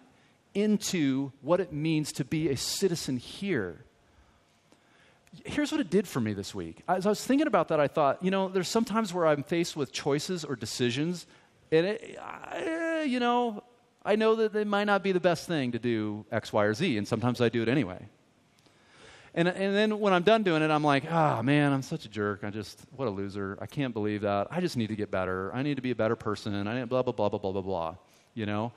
into 0.56 1.32
what 1.42 1.60
it 1.60 1.72
means 1.72 2.12
to 2.14 2.26
be 2.26 2.50
a 2.50 2.58
citizen 2.58 3.18
here? 3.18 3.84
here's 5.46 5.72
what 5.72 5.82
it 5.82 5.90
did 5.90 6.08
for 6.08 6.20
me 6.20 6.34
this 6.34 6.54
week. 6.54 6.84
As 6.88 7.06
I 7.06 7.10
was 7.10 7.24
thinking 7.24 7.48
about 7.48 7.70
that, 7.70 7.80
I 7.80 7.88
thought, 7.88 8.24
you 8.24 8.32
know, 8.32 8.50
there's 8.50 8.68
sometimes 8.68 9.14
where 9.14 9.28
I'm 9.28 9.44
faced 9.44 9.76
with 9.76 9.92
choices 9.92 10.44
or 10.44 10.56
decisions, 10.56 11.26
and 11.72 11.86
it, 11.86 12.18
I, 12.22 13.04
you 13.08 13.20
know, 13.20 13.64
I 14.08 14.16
know 14.16 14.36
that 14.36 14.56
it 14.56 14.68
might 14.68 14.86
not 14.86 15.04
be 15.04 15.12
the 15.12 15.20
best 15.20 15.48
thing 15.48 15.74
to 15.74 15.80
do 15.80 16.26
X, 16.32 16.54
Y, 16.54 16.64
or 16.64 16.74
Z, 16.74 16.98
and 16.98 17.06
sometimes 17.06 17.42
I 17.42 17.50
do 17.50 17.62
it 17.62 17.68
anyway. 17.68 18.00
And, 19.36 19.50
and 19.50 19.76
then 19.76 20.00
when 20.00 20.14
I'm 20.14 20.24
done 20.24 20.44
doing 20.44 20.62
it, 20.64 20.72
I'm 20.72 20.84
like, 20.84 21.04
ah, 21.12 21.38
oh, 21.38 21.44
man, 21.44 21.74
I'm 21.74 21.82
such 21.82 22.06
a 22.06 22.10
jerk. 22.10 22.46
I 22.46 22.50
just, 22.50 22.80
what 22.96 23.10
a 23.10 23.12
loser. 23.12 23.58
I 23.62 23.66
can't 23.66 23.94
believe 23.94 24.22
that. 24.22 24.48
I 24.50 24.62
just 24.62 24.78
need 24.78 24.88
to 24.88 24.96
get 24.96 25.12
better. 25.12 25.54
I 25.54 25.62
need 25.62 25.76
to 25.76 25.82
be 25.82 25.92
a 25.92 25.96
better 25.96 26.16
person. 26.16 26.68
I 26.68 26.80
need 26.80 26.88
blah, 26.88 27.04
blah, 27.04 27.12
blah, 27.12 27.28
blah, 27.28 27.38
blah, 27.38 27.52
blah, 27.52 27.62
blah, 27.62 27.96
you 28.34 28.46
know? 28.46 28.72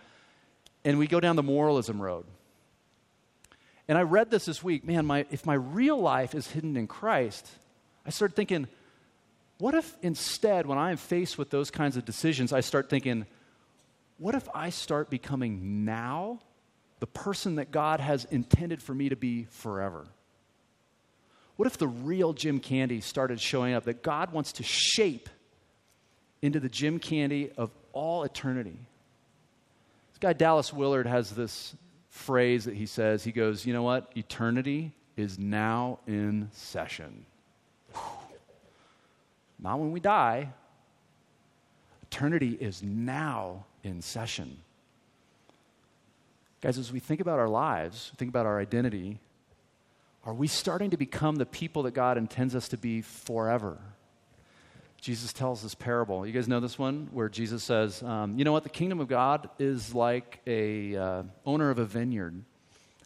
And 0.85 0.99
we 0.99 1.07
go 1.07 1.21
down 1.21 1.37
the 1.37 1.45
moralism 1.45 2.03
road. 2.03 2.27
And 3.87 3.97
I 3.97 4.03
read 4.03 4.33
this 4.33 4.47
this 4.47 4.65
week. 4.65 4.85
Man, 4.85 5.07
my, 5.07 5.27
if 5.31 5.47
my 5.47 5.55
real 5.55 5.99
life 5.99 6.35
is 6.35 6.51
hidden 6.51 6.77
in 6.77 6.89
Christ, 6.89 7.49
I 8.05 8.11
started 8.11 8.35
thinking, 8.35 8.67
what 9.59 9.75
if 9.75 9.97
instead, 10.03 10.67
when 10.67 10.77
I 10.77 10.91
am 10.91 10.97
faced 10.97 11.39
with 11.39 11.51
those 11.51 11.71
kinds 11.71 11.97
of 11.97 12.05
decisions, 12.05 12.53
I 12.53 12.61
start 12.61 12.91
thinking, 12.91 13.27
what 14.21 14.35
if 14.35 14.47
I 14.55 14.69
start 14.69 15.09
becoming 15.09 15.87
now 15.87 16.41
the 17.01 17.07
person 17.07 17.55
that 17.55 17.71
God 17.71 18.01
has 18.01 18.27
intended 18.27 18.83
for 18.83 18.95
me 18.95 19.09
to 19.09 19.17
be 19.17 19.47
forever? 19.49 20.07
What 21.57 21.67
if 21.67 21.79
the 21.79 21.89
real 21.89 22.35
Jim 22.35 22.61
Candy 22.61 23.01
started 23.01 23.41
showing 23.41 23.73
up? 23.73 23.85
That 23.85 24.03
God 24.03 24.31
wants 24.33 24.53
to 24.53 24.63
shape 24.63 25.31
into 26.43 26.61
the 26.61 26.69
Jim 26.69 26.99
Candy 26.99 27.51
of 27.57 27.71
all 27.95 28.23
eternity. 28.23 28.79
This 30.13 30.19
guy, 30.21 30.35
Dallas 30.35 30.71
Willard, 30.71 31.07
has 31.07 31.31
this 31.31 31.75
phrase 32.11 32.67
that 32.67 32.75
he 32.75 32.85
says. 32.85 33.25
He 33.25 33.33
goes, 33.33 33.65
You 33.65 33.73
know 33.73 33.83
what? 33.83 34.13
Eternity 34.15 34.93
is 35.17 35.39
now 35.39 35.99
in 36.07 36.51
session. 36.53 37.25
Not 39.59 39.79
when 39.79 39.93
we 39.93 40.01
die. 40.01 40.51
Eternity 42.03 42.59
is 42.61 42.83
now 42.83 43.65
in 43.83 44.03
session. 44.03 44.59
Guys, 46.61 46.79
as 46.79 46.93
we 46.93 47.01
think 47.01 47.21
about 47.21 47.39
our 47.39 47.49
lives, 47.49 48.13
think 48.17 48.29
about 48.29 48.47
our 48.47 48.61
identity, 48.61 49.19
are 50.25 50.35
we 50.35 50.47
starting 50.47 50.91
to 50.91 50.99
become 50.99 51.37
the 51.37 51.47
people 51.47 51.85
that 51.85 51.95
God 51.95 52.19
intends 52.19 52.55
us 52.55 52.69
to 52.69 52.77
be 52.77 53.01
forever? 53.01 53.79
Jesus 55.01 55.33
tells 55.33 55.63
this 55.63 55.75
parable. 55.75 56.27
You 56.27 56.33
guys 56.33 56.47
know 56.47 56.61
this 56.61 56.79
one 56.79 57.09
where 57.13 57.31
Jesus 57.31 57.65
says, 57.65 58.03
um, 58.03 58.39
"You 58.39 58.45
know 58.45 58.53
what? 58.53 58.65
The 58.65 58.69
kingdom 58.69 59.01
of 59.01 59.09
God 59.09 59.49
is 59.59 59.95
like 59.95 60.41
a 60.47 60.95
uh, 60.95 61.23
owner 61.47 61.71
of 61.71 61.79
a 61.79 61.87
vineyard, 61.87 62.35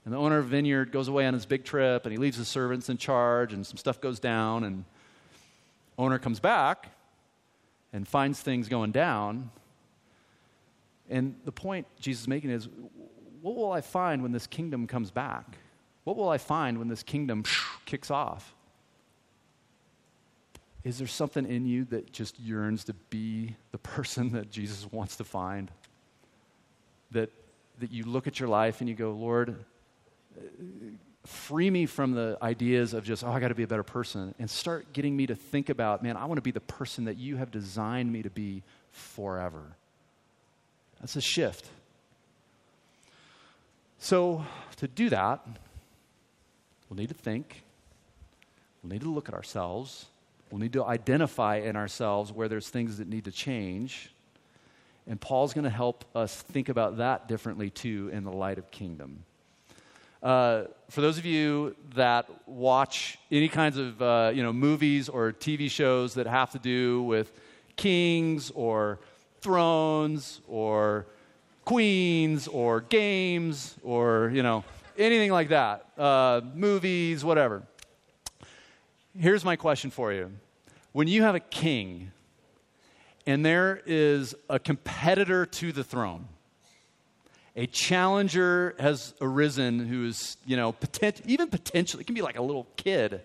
and 0.05 0.13
the 0.13 0.19
owner 0.19 0.39
of 0.39 0.47
a 0.47 0.49
vineyard 0.49 0.91
goes 0.91 1.07
away 1.07 1.25
on 1.25 1.35
his 1.35 1.47
big 1.47 1.65
trip, 1.65 2.05
and 2.05 2.11
he 2.11 2.19
leaves 2.19 2.37
his 2.37 2.49
servants 2.49 2.89
in 2.89 2.99
charge, 2.99 3.53
and 3.53 3.65
some 3.65 3.77
stuff 3.77 4.01
goes 4.01 4.19
down, 4.19 4.65
and 4.65 4.85
owner 5.97 6.19
comes 6.19 6.41
back 6.41 6.89
and 7.93 8.09
finds 8.09 8.41
things 8.41 8.69
going 8.69 8.91
down. 8.91 9.53
And 11.15 11.37
the 11.45 11.53
point 11.53 11.87
Jesus 12.01 12.23
is 12.23 12.29
making 12.29 12.51
is, 12.51 12.69
what 13.41 13.55
will 13.55 13.71
I 13.71 13.83
find 13.83 14.21
when 14.21 14.33
this 14.33 14.49
kingdom 14.49 14.89
comes 14.89 15.13
back? 15.13 15.59
What 16.03 16.17
will 16.17 16.29
I 16.29 16.39
find 16.39 16.77
when 16.77 16.89
this 16.89 17.05
kingdom 17.05 17.45
kicks 17.85 18.11
off? 18.11 18.53
Is 20.83 20.99
there 20.99 21.07
something 21.07 21.47
in 21.47 21.67
you 21.67 21.85
that 21.85 22.11
just 22.11 22.41
yearns 22.41 22.83
to 22.85 22.95
be 23.11 23.55
the 23.71 23.79
person 23.79 24.31
that 24.33 24.51
Jesus 24.51 24.89
wants 24.91 25.15
to 25.19 25.25
find? 25.25 25.71
That, 27.13 27.31
that 27.79 27.93
you 27.93 28.03
look 28.03 28.27
at 28.27 28.41
your 28.41 28.49
life 28.49 28.81
and 28.81 28.89
you 28.89 28.97
go, 28.97 29.13
Lord, 29.13 29.65
free 31.25 31.71
me 31.71 31.87
from 31.87 32.11
the 32.11 32.37
ideas 32.43 32.93
of 32.93 33.05
just, 33.05 33.23
oh, 33.23 33.31
I 33.31 33.39
got 33.39 33.49
to 33.49 33.55
be 33.55 33.63
a 33.63 33.69
better 33.69 33.85
person, 33.85 34.35
and 34.41 34.51
start 34.51 34.93
getting 34.93 35.17
me 35.17 35.29
to 35.29 35.37
think 35.37 35.69
about, 35.69 36.03
man, 36.03 36.17
I 36.17 36.25
want 36.25 36.39
to 36.39 36.43
be 36.43 36.51
the 36.51 36.59
person 36.59 37.05
that 37.05 37.19
you 37.19 37.37
have 37.37 37.53
designed 37.53 38.13
me 38.13 38.23
to 38.23 38.31
be 38.31 38.65
forever. 38.91 39.77
That's 41.05 41.17
a 41.17 41.21
shift. 41.21 41.69
So, 43.99 44.43
to 44.77 44.89
do 44.89 45.11
that, 45.11 45.47
we'll 46.89 46.97
need 46.97 47.11
to 47.11 47.15
think, 47.15 47.63
we'll 48.83 48.91
need 48.91 49.03
to 49.03 49.11
look 49.11 49.29
at 49.29 49.35
ourselves, 49.35 50.07
we'll 50.51 50.63
need 50.63 50.73
to 50.73 50.83
identify 50.83 51.57
in 51.57 51.77
ourselves 51.77 52.33
where 52.33 52.49
there's 52.49 52.71
things 52.71 52.97
that 52.97 53.07
need 53.07 53.27
to 53.27 53.31
change. 53.31 54.13
And 55.07 55.21
Paul's 55.21 55.53
going 55.53 55.65
to 55.65 55.71
help 55.71 56.07
us 56.15 56.41
think 56.41 56.71
about 56.71 56.97
that 56.97 57.29
differently 57.29 57.69
too 57.69 58.09
in 58.11 58.25
the 58.25 58.33
light 58.33 58.57
of 58.57 58.71
kingdom. 58.71 59.25
Uh, 60.23 60.63
for 60.89 61.03
those 61.03 61.19
of 61.19 61.27
you 61.27 61.77
that 61.97 62.31
watch 62.47 63.19
any 63.31 63.51
kinds 63.51 63.77
of 63.77 64.01
uh, 64.01 64.33
you 64.35 64.43
know 64.43 64.55
movies 64.55 65.11
or 65.11 65.33
TV 65.33 65.71
shows 65.71 66.15
that 66.15 66.27
have 66.27 66.53
to 66.53 66.59
do 66.59 67.03
with 67.03 67.31
kings 67.77 68.51
or 68.55 69.01
thrones 69.45 70.41
or 70.49 71.07
queens 71.65 72.49
or 72.49 72.81
games 72.81 73.77
or 73.85 74.31
you 74.35 74.43
know 74.43 74.65
anything 74.99 75.31
like 75.31 75.51
that, 75.51 75.87
uh, 75.97 76.41
movies, 76.55 77.25
whatever. 77.25 77.63
Here's 79.17 79.45
my 79.45 79.55
question 79.55 79.91
for 79.91 80.13
you: 80.13 80.33
When 80.91 81.07
you 81.07 81.23
have 81.23 81.37
a 81.37 81.41
king 81.41 82.11
and 83.27 83.47
there 83.47 83.81
is 83.87 84.35
a 84.51 84.59
competitor 84.59 85.47
to 85.47 85.71
the 85.71 85.85
throne 85.85 86.27
a 87.57 87.67
challenger 87.67 88.75
has 88.79 89.15
arisen 89.21 89.79
who 89.79 90.07
is, 90.07 90.37
you 90.45 90.57
know, 90.57 90.73
potent, 90.73 91.23
even 91.25 91.49
potentially, 91.49 92.01
it 92.03 92.07
can 92.07 92.15
be 92.15 92.23
like 92.23 92.39
a 92.39 92.43
little 92.43 92.67
kid. 92.77 93.21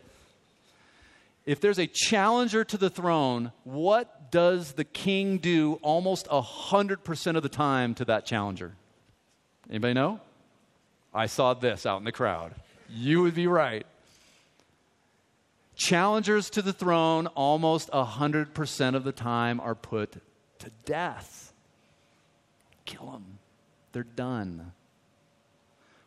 If 1.49 1.59
there's 1.59 1.79
a 1.79 1.87
challenger 1.87 2.63
to 2.63 2.77
the 2.77 2.91
throne, 2.91 3.51
what 3.63 4.29
does 4.29 4.73
the 4.73 4.83
king 4.83 5.39
do 5.39 5.79
almost 5.81 6.27
100% 6.27 7.35
of 7.35 7.41
the 7.41 7.49
time 7.49 7.95
to 7.95 8.05
that 8.05 8.27
challenger? 8.27 8.75
Anybody 9.67 9.95
know? 9.95 10.19
I 11.11 11.25
saw 11.25 11.55
this 11.55 11.87
out 11.87 11.97
in 11.97 12.03
the 12.03 12.11
crowd. 12.11 12.53
You 12.87 13.23
would 13.23 13.33
be 13.33 13.47
right. 13.47 13.87
Challengers 15.75 16.51
to 16.51 16.61
the 16.61 16.71
throne 16.71 17.25
almost 17.25 17.89
100% 17.89 18.95
of 18.95 19.03
the 19.03 19.11
time 19.11 19.59
are 19.59 19.73
put 19.73 20.17
to 20.59 20.69
death. 20.85 21.51
Kill 22.85 23.09
them. 23.09 23.39
They're 23.91 24.03
done. 24.03 24.71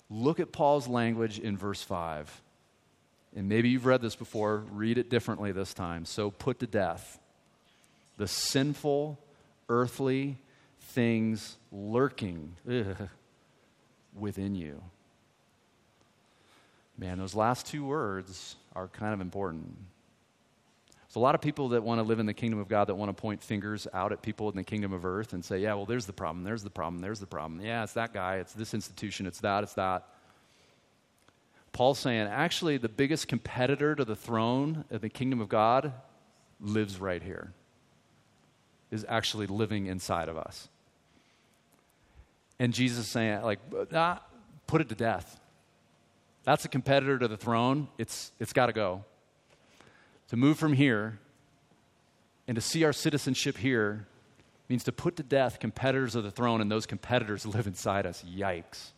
Look 0.09 0.39
at 0.39 0.53
Paul's 0.53 0.87
language 0.87 1.41
in 1.41 1.57
verse 1.57 1.83
5. 1.83 2.43
And 3.35 3.49
maybe 3.49 3.71
you've 3.71 3.87
read 3.87 4.03
this 4.03 4.15
before, 4.15 4.59
read 4.71 4.99
it 4.99 5.09
differently 5.09 5.53
this 5.53 5.73
time. 5.73 6.05
So 6.05 6.31
put 6.31 6.61
to 6.61 6.67
death 6.67 7.19
the 8.19 8.29
sinful, 8.29 9.19
earthly 9.69 10.39
things 10.81 11.57
lurking 11.71 12.55
ugh, 12.71 13.09
within 14.15 14.55
you. 14.55 14.83
Man, 16.99 17.19
those 17.19 17.35
last 17.35 17.67
two 17.67 17.85
words 17.85 18.57
are 18.77 18.89
kind 18.89 19.15
of 19.15 19.21
important. 19.21 19.77
There's 21.09 21.17
a 21.17 21.21
lot 21.21 21.35
of 21.35 21.41
people 21.41 21.71
that 21.71 21.83
want 21.83 21.99
to 21.99 22.03
live 22.03 22.21
in 22.21 22.27
the 22.27 22.35
kingdom 22.35 22.59
of 22.59 22.69
God 22.69 22.87
that 22.87 22.95
want 22.95 23.09
to 23.15 23.21
point 23.21 23.43
fingers 23.43 23.89
out 23.93 24.13
at 24.13 24.23
people 24.23 24.51
in 24.51 24.57
the 24.57 24.65
kingdom 24.65 24.93
of 24.93 25.05
earth 25.05 25.33
and 25.33 25.45
say, 25.45 25.59
yeah, 25.59 25.75
well, 25.75 25.87
there's 25.87 26.07
the 26.07 26.13
problem, 26.13 26.45
there's 26.45 26.63
the 26.63 26.71
problem, 26.71 27.01
there's 27.01 27.21
the 27.21 27.27
problem. 27.27 27.61
Yeah, 27.61 27.83
it's 27.83 27.95
that 27.95 28.13
guy, 28.13 28.37
it's 28.37 28.53
this 28.53 28.75
institution, 28.75 29.27
it's 29.27 29.41
that, 29.41 29.63
it's 29.63 29.75
that. 29.75 30.07
Paul's 31.73 31.99
saying, 31.99 32.27
actually, 32.27 32.77
the 32.77 32.89
biggest 32.89 33.29
competitor 33.29 33.95
to 33.95 34.05
the 34.05 34.17
throne 34.17 34.85
of 34.91 35.01
the 35.01 35.09
kingdom 35.09 35.41
of 35.41 35.49
God 35.49 35.93
lives 36.61 37.01
right 37.01 37.23
here, 37.23 37.53
is 38.91 39.05
actually 39.09 39.47
living 39.47 39.87
inside 39.87 40.29
of 40.29 40.37
us. 40.37 40.69
And 42.59 42.75
Jesus 42.75 43.09
saying, 43.09 43.43
like, 43.43 43.59
put 44.67 44.81
it 44.81 44.89
to 44.91 44.95
death. 44.95 45.41
That's 46.45 46.65
a 46.65 46.69
competitor 46.69 47.19
to 47.19 47.29
the 47.29 47.37
throne. 47.37 47.89
It's, 47.99 48.33
it's 48.39 48.53
got 48.53 48.67
to 48.67 48.73
go 48.73 49.05
to 50.29 50.37
move 50.37 50.59
from 50.59 50.73
here 50.73 51.19
and 52.49 52.55
to 52.55 52.61
see 52.61 52.85
our 52.85 52.93
citizenship 52.93 53.57
here 53.57 54.07
means 54.69 54.85
to 54.85 54.93
put 54.93 55.17
to 55.17 55.23
death 55.23 55.61
competitors 55.61 56.15
of 56.15 56.25
the 56.25 56.31
throne, 56.31 56.61
and 56.61 56.71
those 56.71 56.87
competitors 56.87 57.45
live 57.55 57.67
inside 57.67 58.07
us. 58.07 58.25
Yikes. 58.27 58.93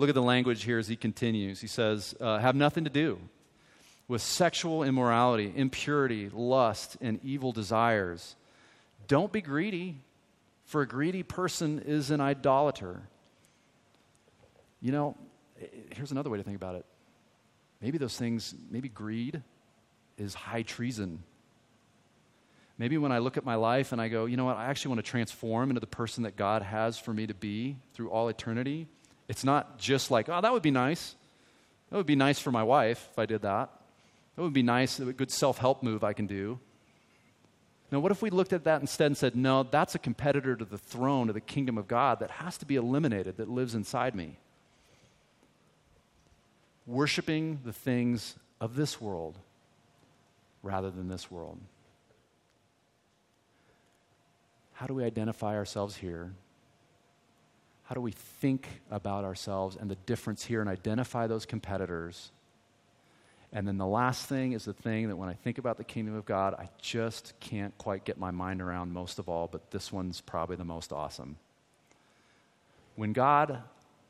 Look 0.00 0.08
at 0.08 0.14
the 0.14 0.22
language 0.22 0.62
here 0.62 0.78
as 0.78 0.88
he 0.88 0.96
continues. 0.96 1.60
He 1.60 1.66
says, 1.66 2.14
uh, 2.22 2.38
Have 2.38 2.56
nothing 2.56 2.84
to 2.84 2.90
do 2.90 3.18
with 4.08 4.22
sexual 4.22 4.82
immorality, 4.82 5.52
impurity, 5.54 6.30
lust, 6.32 6.96
and 7.02 7.20
evil 7.22 7.52
desires. 7.52 8.34
Don't 9.08 9.30
be 9.30 9.42
greedy, 9.42 10.00
for 10.64 10.80
a 10.80 10.88
greedy 10.88 11.22
person 11.22 11.80
is 11.80 12.10
an 12.10 12.18
idolater. 12.22 13.02
You 14.80 14.92
know, 14.92 15.16
here's 15.90 16.12
another 16.12 16.30
way 16.30 16.38
to 16.38 16.44
think 16.44 16.56
about 16.56 16.76
it. 16.76 16.86
Maybe 17.82 17.98
those 17.98 18.16
things, 18.16 18.54
maybe 18.70 18.88
greed, 18.88 19.42
is 20.16 20.32
high 20.32 20.62
treason. 20.62 21.22
Maybe 22.78 22.96
when 22.96 23.12
I 23.12 23.18
look 23.18 23.36
at 23.36 23.44
my 23.44 23.56
life 23.56 23.92
and 23.92 24.00
I 24.00 24.08
go, 24.08 24.24
you 24.24 24.38
know 24.38 24.46
what, 24.46 24.56
I 24.56 24.64
actually 24.64 24.94
want 24.94 25.04
to 25.04 25.10
transform 25.10 25.68
into 25.68 25.80
the 25.80 25.86
person 25.86 26.22
that 26.22 26.36
God 26.36 26.62
has 26.62 26.98
for 26.98 27.12
me 27.12 27.26
to 27.26 27.34
be 27.34 27.76
through 27.92 28.08
all 28.08 28.28
eternity, 28.28 28.86
it's 29.30 29.44
not 29.44 29.78
just 29.78 30.10
like, 30.10 30.28
oh, 30.28 30.40
that 30.40 30.52
would 30.52 30.60
be 30.60 30.72
nice. 30.72 31.14
That 31.88 31.96
would 31.98 32.06
be 32.06 32.16
nice 32.16 32.40
for 32.40 32.50
my 32.50 32.64
wife 32.64 33.08
if 33.12 33.18
I 33.18 33.26
did 33.26 33.42
that. 33.42 33.70
That 34.34 34.42
would 34.42 34.52
be 34.52 34.64
nice, 34.64 34.98
a 34.98 35.12
good 35.12 35.30
self 35.30 35.58
help 35.58 35.84
move 35.84 36.02
I 36.02 36.14
can 36.14 36.26
do. 36.26 36.58
Now, 37.92 38.00
what 38.00 38.10
if 38.10 38.22
we 38.22 38.30
looked 38.30 38.52
at 38.52 38.64
that 38.64 38.80
instead 38.80 39.06
and 39.06 39.16
said, 39.16 39.36
no, 39.36 39.62
that's 39.62 39.94
a 39.94 40.00
competitor 40.00 40.56
to 40.56 40.64
the 40.64 40.78
throne, 40.78 41.28
of 41.28 41.34
the 41.34 41.40
kingdom 41.40 41.78
of 41.78 41.86
God 41.86 42.18
that 42.18 42.32
has 42.32 42.58
to 42.58 42.66
be 42.66 42.74
eliminated, 42.74 43.36
that 43.36 43.48
lives 43.48 43.76
inside 43.76 44.16
me? 44.16 44.36
Worshipping 46.84 47.60
the 47.64 47.72
things 47.72 48.34
of 48.60 48.74
this 48.74 49.00
world 49.00 49.38
rather 50.60 50.90
than 50.90 51.08
this 51.08 51.30
world. 51.30 51.60
How 54.72 54.88
do 54.88 54.94
we 54.94 55.04
identify 55.04 55.54
ourselves 55.54 55.96
here? 55.96 56.32
How 57.90 57.94
do 57.94 58.00
we 58.00 58.12
think 58.12 58.68
about 58.88 59.24
ourselves 59.24 59.74
and 59.74 59.90
the 59.90 59.96
difference 59.96 60.44
here 60.44 60.60
and 60.60 60.70
identify 60.70 61.26
those 61.26 61.44
competitors? 61.44 62.30
And 63.52 63.66
then 63.66 63.78
the 63.78 63.86
last 63.86 64.26
thing 64.26 64.52
is 64.52 64.64
the 64.64 64.72
thing 64.72 65.08
that 65.08 65.16
when 65.16 65.28
I 65.28 65.32
think 65.32 65.58
about 65.58 65.76
the 65.76 65.82
kingdom 65.82 66.14
of 66.14 66.24
God, 66.24 66.54
I 66.54 66.68
just 66.80 67.32
can't 67.40 67.76
quite 67.78 68.04
get 68.04 68.16
my 68.16 68.30
mind 68.30 68.62
around 68.62 68.92
most 68.92 69.18
of 69.18 69.28
all, 69.28 69.48
but 69.48 69.72
this 69.72 69.90
one's 69.92 70.20
probably 70.20 70.54
the 70.54 70.64
most 70.64 70.92
awesome. 70.92 71.34
When 72.94 73.12
God 73.12 73.60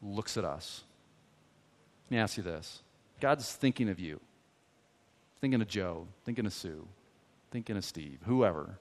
looks 0.02 0.36
at 0.36 0.44
us, 0.44 0.82
let 2.04 2.16
me 2.16 2.20
ask 2.22 2.36
you 2.36 2.42
this 2.42 2.82
God's 3.18 3.50
thinking 3.50 3.88
of 3.88 3.98
you. 3.98 4.20
thinking 5.40 5.62
of 5.62 5.68
Joe, 5.68 6.06
thinking 6.26 6.44
of 6.44 6.52
Sue, 6.52 6.86
thinking 7.50 7.78
of 7.78 7.84
Steve, 7.86 8.18
whoever, 8.26 8.78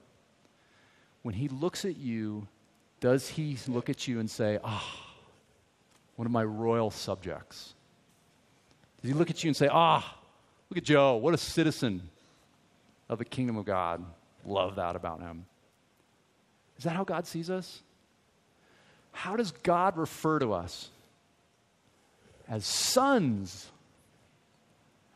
when 1.22 1.36
he 1.36 1.48
looks 1.48 1.86
at 1.86 1.96
you, 1.96 2.48
does 3.00 3.28
he 3.28 3.56
look 3.66 3.88
at 3.88 4.06
you 4.06 4.20
and 4.20 4.30
say, 4.30 4.58
ah, 4.62 4.84
oh, 4.84 5.10
one 6.16 6.26
of 6.26 6.32
my 6.32 6.44
royal 6.44 6.90
subjects? 6.90 7.74
Does 9.00 9.10
he 9.10 9.14
look 9.14 9.30
at 9.30 9.42
you 9.42 9.48
and 9.48 9.56
say, 9.56 9.68
ah, 9.70 10.04
oh, 10.04 10.18
look 10.68 10.78
at 10.78 10.84
Joe, 10.84 11.16
what 11.16 11.34
a 11.34 11.38
citizen 11.38 12.02
of 13.08 13.18
the 13.18 13.24
kingdom 13.24 13.56
of 13.56 13.64
God? 13.64 14.04
Love 14.44 14.76
that 14.76 14.96
about 14.96 15.20
him. 15.20 15.46
Is 16.78 16.84
that 16.84 16.94
how 16.96 17.04
God 17.04 17.26
sees 17.26 17.50
us? 17.50 17.82
How 19.12 19.36
does 19.36 19.50
God 19.50 19.96
refer 19.96 20.38
to 20.38 20.52
us? 20.52 20.90
As 22.48 22.64
sons. 22.64 23.70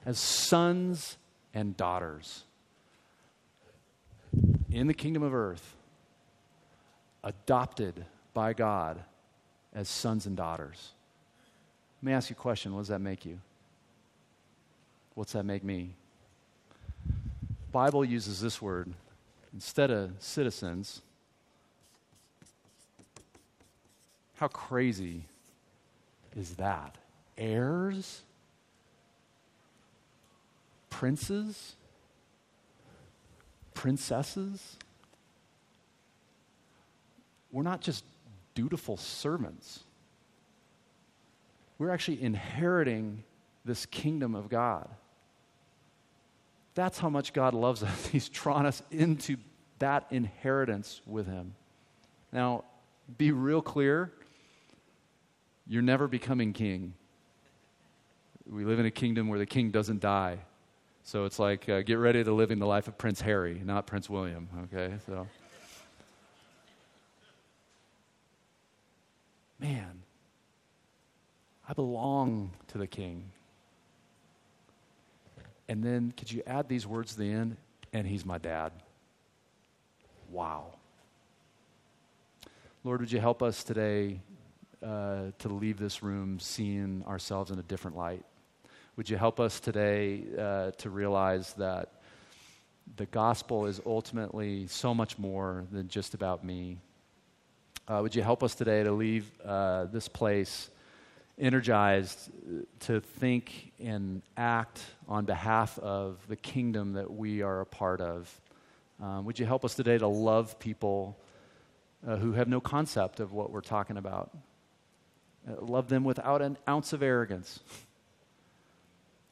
As 0.07 0.19
sons 0.19 1.17
and 1.55 1.77
daughters 1.77 2.45
in 4.71 4.87
the 4.87 4.93
kingdom 4.93 5.23
of 5.23 5.33
earth, 5.33 5.74
adopted 7.25 8.05
by 8.35 8.53
God 8.53 9.03
as 9.75 9.89
sons 9.89 10.27
and 10.27 10.37
daughters. 10.37 10.93
Let 12.01 12.07
me 12.07 12.13
ask 12.13 12.31
you 12.31 12.37
a 12.39 12.41
question. 12.41 12.73
What 12.75 12.83
does 12.83 12.89
that 12.89 13.01
make 13.01 13.25
you? 13.25 13.41
What's 15.15 15.33
that 15.33 15.45
make 15.45 15.65
me? 15.65 15.95
Bible 17.73 18.05
uses 18.05 18.41
this 18.41 18.61
word 18.63 18.93
instead 19.53 19.91
of 19.91 20.13
citizens. 20.19 21.01
How 24.37 24.49
crazy 24.49 25.25
is 26.37 26.57
that? 26.57 26.97
Heirs? 27.39 28.23
Princes? 30.91 31.75
Princesses? 33.73 34.77
We're 37.55 37.63
not 37.63 37.81
just 37.81 38.05
dutiful 38.57 38.97
servants. 38.97 39.85
We're 41.79 41.91
actually 41.91 42.21
inheriting 42.21 43.23
this 43.65 43.87
kingdom 43.87 44.35
of 44.35 44.49
God. 44.49 44.89
That's 46.75 46.99
how 46.99 47.09
much 47.09 47.33
God 47.33 47.55
loves 47.55 47.85
us. 47.85 48.07
He's 48.13 48.29
drawn 48.29 48.67
us 48.67 48.83
into 48.91 49.37
that 49.79 50.07
inheritance 50.11 51.01
with 51.07 51.29
Him. 51.29 51.55
Now, 52.33 52.65
be 53.19 53.31
real 53.31 53.63
clear 53.63 54.11
you're 55.69 55.81
never 55.81 56.09
becoming 56.09 56.53
king. 56.53 56.93
We 58.51 58.65
live 58.65 58.81
in 58.81 58.87
a 58.87 58.91
kingdom 58.91 59.29
where 59.29 59.39
the 59.39 59.47
king 59.47 59.71
doesn't 59.71 60.01
die. 60.01 60.39
So 61.05 61.25
it's 61.25 61.39
like, 61.39 61.69
uh, 61.69 61.83
get 61.83 61.95
ready 61.95 62.25
to 62.25 62.33
live 62.33 62.51
in 62.51 62.59
the 62.59 62.67
life 62.67 62.89
of 62.89 62.99
Prince 62.99 63.21
Harry, 63.21 63.63
not 63.65 63.87
Prince 63.87 64.11
William, 64.11 64.49
okay? 64.65 64.95
So. 65.07 65.29
Man, 69.65 70.03
I 71.67 71.73
belong 71.73 72.51
to 72.69 72.77
the 72.77 72.87
king. 72.87 73.31
And 75.71 75.83
then 75.83 76.13
could 76.19 76.31
you 76.31 76.43
add 76.47 76.69
these 76.69 76.87
words 76.87 77.13
to 77.13 77.21
the 77.21 77.33
end? 77.33 77.57
And 77.95 78.07
he's 78.07 78.27
my 78.27 78.37
dad. 78.37 78.73
Wow. 80.31 80.75
Lord, 82.83 83.01
would 83.01 83.11
you 83.11 83.21
help 83.21 83.43
us 83.43 83.65
today 83.65 84.21
uh, 84.83 85.31
to 85.39 85.49
leave 85.49 85.79
this 85.79 86.03
room 86.03 86.39
seeing 86.41 87.03
ourselves 87.09 87.51
in 87.51 87.59
a 87.59 87.63
different 87.63 87.97
light? 87.97 88.27
Would 88.97 89.09
you 89.09 89.17
help 89.17 89.41
us 89.41 89.61
today 89.61 90.25
uh, 90.39 90.73
to 90.73 90.91
realize 90.91 91.55
that 91.55 92.03
the 92.97 93.07
gospel 93.07 93.65
is 93.65 93.81
ultimately 93.87 94.67
so 94.67 94.93
much 94.93 95.19
more 95.19 95.65
than 95.73 95.89
just 95.89 96.13
about 96.13 96.45
me? 96.45 96.77
Uh, 97.87 98.01
would 98.01 98.15
you 98.15 98.23
help 98.23 98.43
us 98.43 98.55
today 98.55 98.83
to 98.83 98.93
leave 98.93 99.31
uh, 99.45 99.85
this 99.85 100.09
place 100.09 100.71
energized 101.39 102.31
to 102.81 103.01
think 103.01 103.73
and 103.79 104.23
act 104.37 104.81
on 105.09 105.25
behalf 105.27 105.79
of 105.81 106.19
the 106.29 106.37
kingdom 106.37 106.95
that 106.95 107.13
we 107.13 107.43
are 107.43 107.61
a 107.61 107.67
part 107.67 108.01
of. 108.01 108.41
Um, 109.03 109.25
would 109.25 109.39
you 109.39 109.45
help 109.45 109.65
us 109.65 109.75
today 109.75 109.99
to 109.99 110.07
love 110.07 110.59
people 110.59 111.19
uh, 112.07 112.17
who 112.17 112.33
have 112.33 112.49
no 112.49 112.61
concept 112.61 113.21
of 113.21 113.33
what 113.33 113.51
we're 113.51 113.61
talking 113.61 113.97
about? 113.97 114.31
Uh, 115.47 115.61
love 115.61 115.89
them 115.89 116.05
without 116.05 116.41
an 116.41 116.57
ounce 116.69 116.93
of 116.93 117.03
arrogance. 117.03 117.61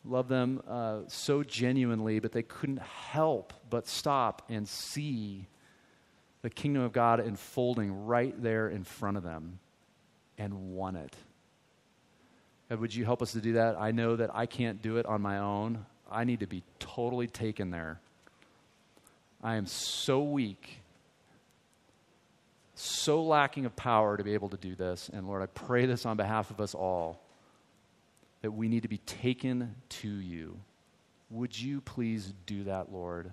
love 0.05 0.29
them 0.29 0.61
uh, 0.69 0.99
so 1.07 1.43
genuinely, 1.43 2.19
but 2.19 2.33
they 2.33 2.43
couldn't 2.43 2.83
help 2.83 3.53
but 3.71 3.87
stop 3.87 4.43
and 4.51 4.69
see 4.69 5.47
the 6.43 6.51
kingdom 6.51 6.83
of 6.83 6.93
God 6.93 7.21
unfolding 7.21 8.07
right 8.07 8.41
there 8.43 8.69
in 8.69 8.85
front 8.85 9.17
of 9.17 9.23
them 9.23 9.59
and 10.37 10.75
want 10.75 10.97
it. 10.97 11.17
God, 12.69 12.81
would 12.81 12.95
you 12.95 13.05
help 13.05 13.23
us 13.23 13.33
to 13.33 13.41
do 13.41 13.55
that? 13.55 13.77
I 13.79 13.93
know 13.93 14.17
that 14.17 14.35
I 14.35 14.47
can't 14.47 14.83
do 14.83 14.97
it 14.97 15.07
on 15.07 15.23
my 15.23 15.39
own. 15.39 15.87
I 16.11 16.25
need 16.25 16.41
to 16.41 16.47
be 16.47 16.63
totally 16.79 17.27
taken 17.27 17.71
there. 17.71 18.01
I 19.43 19.57
am 19.57 19.67
so 19.67 20.23
weak, 20.23 20.79
so 22.75 23.23
lacking 23.23 23.67
of 23.67 23.75
power 23.77 24.17
to 24.17 24.25
be 24.25 24.35
able 24.35 24.49
to 24.51 24.57
do 24.57 24.75
this. 24.75 25.11
And 25.13 25.27
Lord, 25.27 25.43
I 25.43 25.47
pray 25.47 25.87
this 25.87 26.07
on 26.07 26.17
behalf 26.17 26.51
of 26.51 26.61
us 26.61 26.75
all 26.75 27.21
that 28.43 28.51
we 28.53 28.69
need 28.69 28.83
to 28.83 28.89
be 28.89 28.99
taken 28.99 29.75
to 29.89 30.09
you. 30.09 30.59
Would 31.31 31.59
you 31.59 31.81
please 31.81 32.33
do 32.47 32.65
that, 32.65 32.93
Lord? 32.93 33.33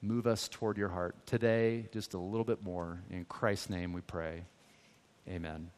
Move 0.00 0.26
us 0.26 0.48
toward 0.48 0.78
your 0.78 0.90
heart 0.90 1.26
today, 1.26 1.88
just 1.92 2.14
a 2.14 2.18
little 2.18 2.44
bit 2.44 2.62
more. 2.62 3.02
In 3.10 3.24
Christ's 3.24 3.68
name 3.68 3.92
we 3.92 4.00
pray. 4.00 4.44
Amen. 5.28 5.70